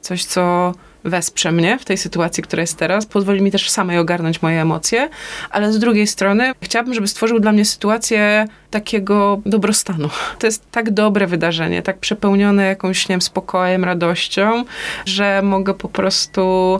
coś, 0.01 0.25
co 0.25 0.73
wesprze 1.05 1.51
mnie 1.51 1.79
w 1.79 1.85
tej 1.85 1.97
sytuacji, 1.97 2.43
która 2.43 2.61
jest 2.61 2.77
teraz, 2.77 3.05
pozwoli 3.05 3.41
mi 3.41 3.51
też 3.51 3.69
samej 3.69 3.97
ogarnąć 3.97 4.41
moje 4.41 4.61
emocje, 4.61 5.09
ale 5.49 5.73
z 5.73 5.79
drugiej 5.79 6.07
strony 6.07 6.51
chciałabym, 6.61 6.93
żeby 6.93 7.07
stworzył 7.07 7.39
dla 7.39 7.51
mnie 7.51 7.65
sytuację 7.65 8.47
takiego 8.71 9.41
dobrostanu. 9.45 10.09
To 10.39 10.47
jest 10.47 10.71
tak 10.71 10.91
dobre 10.91 11.27
wydarzenie, 11.27 11.81
tak 11.81 11.97
przepełnione 11.97 12.65
jakąś, 12.65 13.09
nie 13.09 13.13
wiem, 13.13 13.21
spokojem, 13.21 13.83
radością, 13.83 14.65
że 15.05 15.41
mogę 15.41 15.73
po 15.73 15.89
prostu 15.89 16.79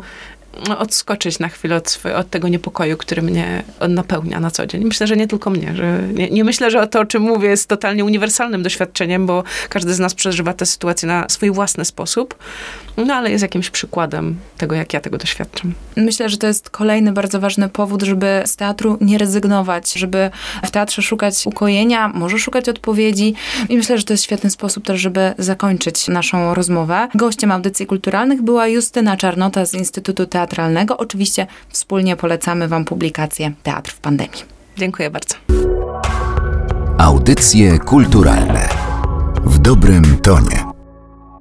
odskoczyć 0.78 1.40
na 1.40 1.50
chwilę 1.50 1.76
od, 1.76 2.00
od 2.16 2.30
tego 2.30 2.48
niepokoju, 2.48 2.98
który 2.98 3.22
mnie 3.22 3.64
napełnia 3.90 4.40
na 4.40 4.52
co 4.52 4.68
dzień. 4.68 4.84
Myślę, 4.86 5.08
że 5.08 5.18
nie 5.18 5.28
tylko 5.28 5.50
mnie. 5.50 5.76
Że 5.76 6.02
nie, 6.14 6.30
nie 6.30 6.44
myślę, 6.44 6.72
że 6.72 6.88
to, 6.88 7.00
o 7.00 7.06
czym 7.06 7.24
mówię, 7.24 7.50
jest 7.50 7.68
totalnie 7.68 8.06
uniwersalnym 8.06 8.64
doświadczeniem, 8.64 9.26
bo 9.26 9.44
każdy 9.70 9.94
z 9.94 10.00
nas 10.00 10.14
przeżywa 10.14 10.54
tę 10.54 10.66
sytuację 10.66 11.08
na 11.08 11.26
swój 11.30 11.52
własny 11.52 11.86
sposób, 11.86 12.36
no 12.98 13.14
ale 13.14 13.32
jest 13.32 13.42
jakimś 13.42 13.70
przykładem 13.70 14.36
tego, 14.58 14.76
jak 14.76 14.94
ja 14.94 15.02
tego 15.02 15.18
doświadczam. 15.18 15.74
Myślę, 15.98 16.30
że 16.30 16.38
to 16.38 16.48
jest 16.48 16.70
kolejny 16.70 17.12
bardzo 17.12 17.40
ważny 17.40 17.70
powód, 17.70 18.04
żeby 18.04 18.44
z 18.46 18.56
teatru 18.56 18.98
nie 19.02 19.18
rezygnować, 19.18 19.94
żeby 19.94 20.32
w 20.64 20.72
teatrze 20.72 21.02
szukać 21.02 21.46
ukojenia, 21.46 22.08
może 22.08 22.40
szukać 22.40 22.70
odpowiedzi. 22.70 23.34
I 23.70 23.78
myślę, 23.78 23.98
że 23.98 24.04
to 24.04 24.14
jest 24.14 24.24
świetny 24.24 24.50
sposób 24.50 24.86
też, 24.86 25.02
żeby 25.02 25.34
zakończyć 25.38 26.08
naszą 26.08 26.54
rozmowę. 26.54 27.08
Gościem 27.16 27.52
audycji 27.52 27.86
kulturalnych 27.86 28.42
była 28.42 28.68
Justyna 28.68 29.18
Czarnota 29.18 29.66
z 29.66 29.74
Instytutu 29.74 30.26
Teatralnego. 30.46 30.98
Oczywiście 30.98 31.48
wspólnie 31.70 32.16
polecamy 32.16 32.68
Wam 32.68 32.86
publikację 32.86 33.52
Teatr 33.64 33.92
w 33.92 33.98
pandemii. 33.98 34.44
Dziękuję 34.78 35.10
bardzo. 35.10 35.36
Audycje 36.98 37.80
kulturalne 37.80 38.70
w 39.46 39.60
dobrym 39.60 40.18
tonie. 40.18 40.75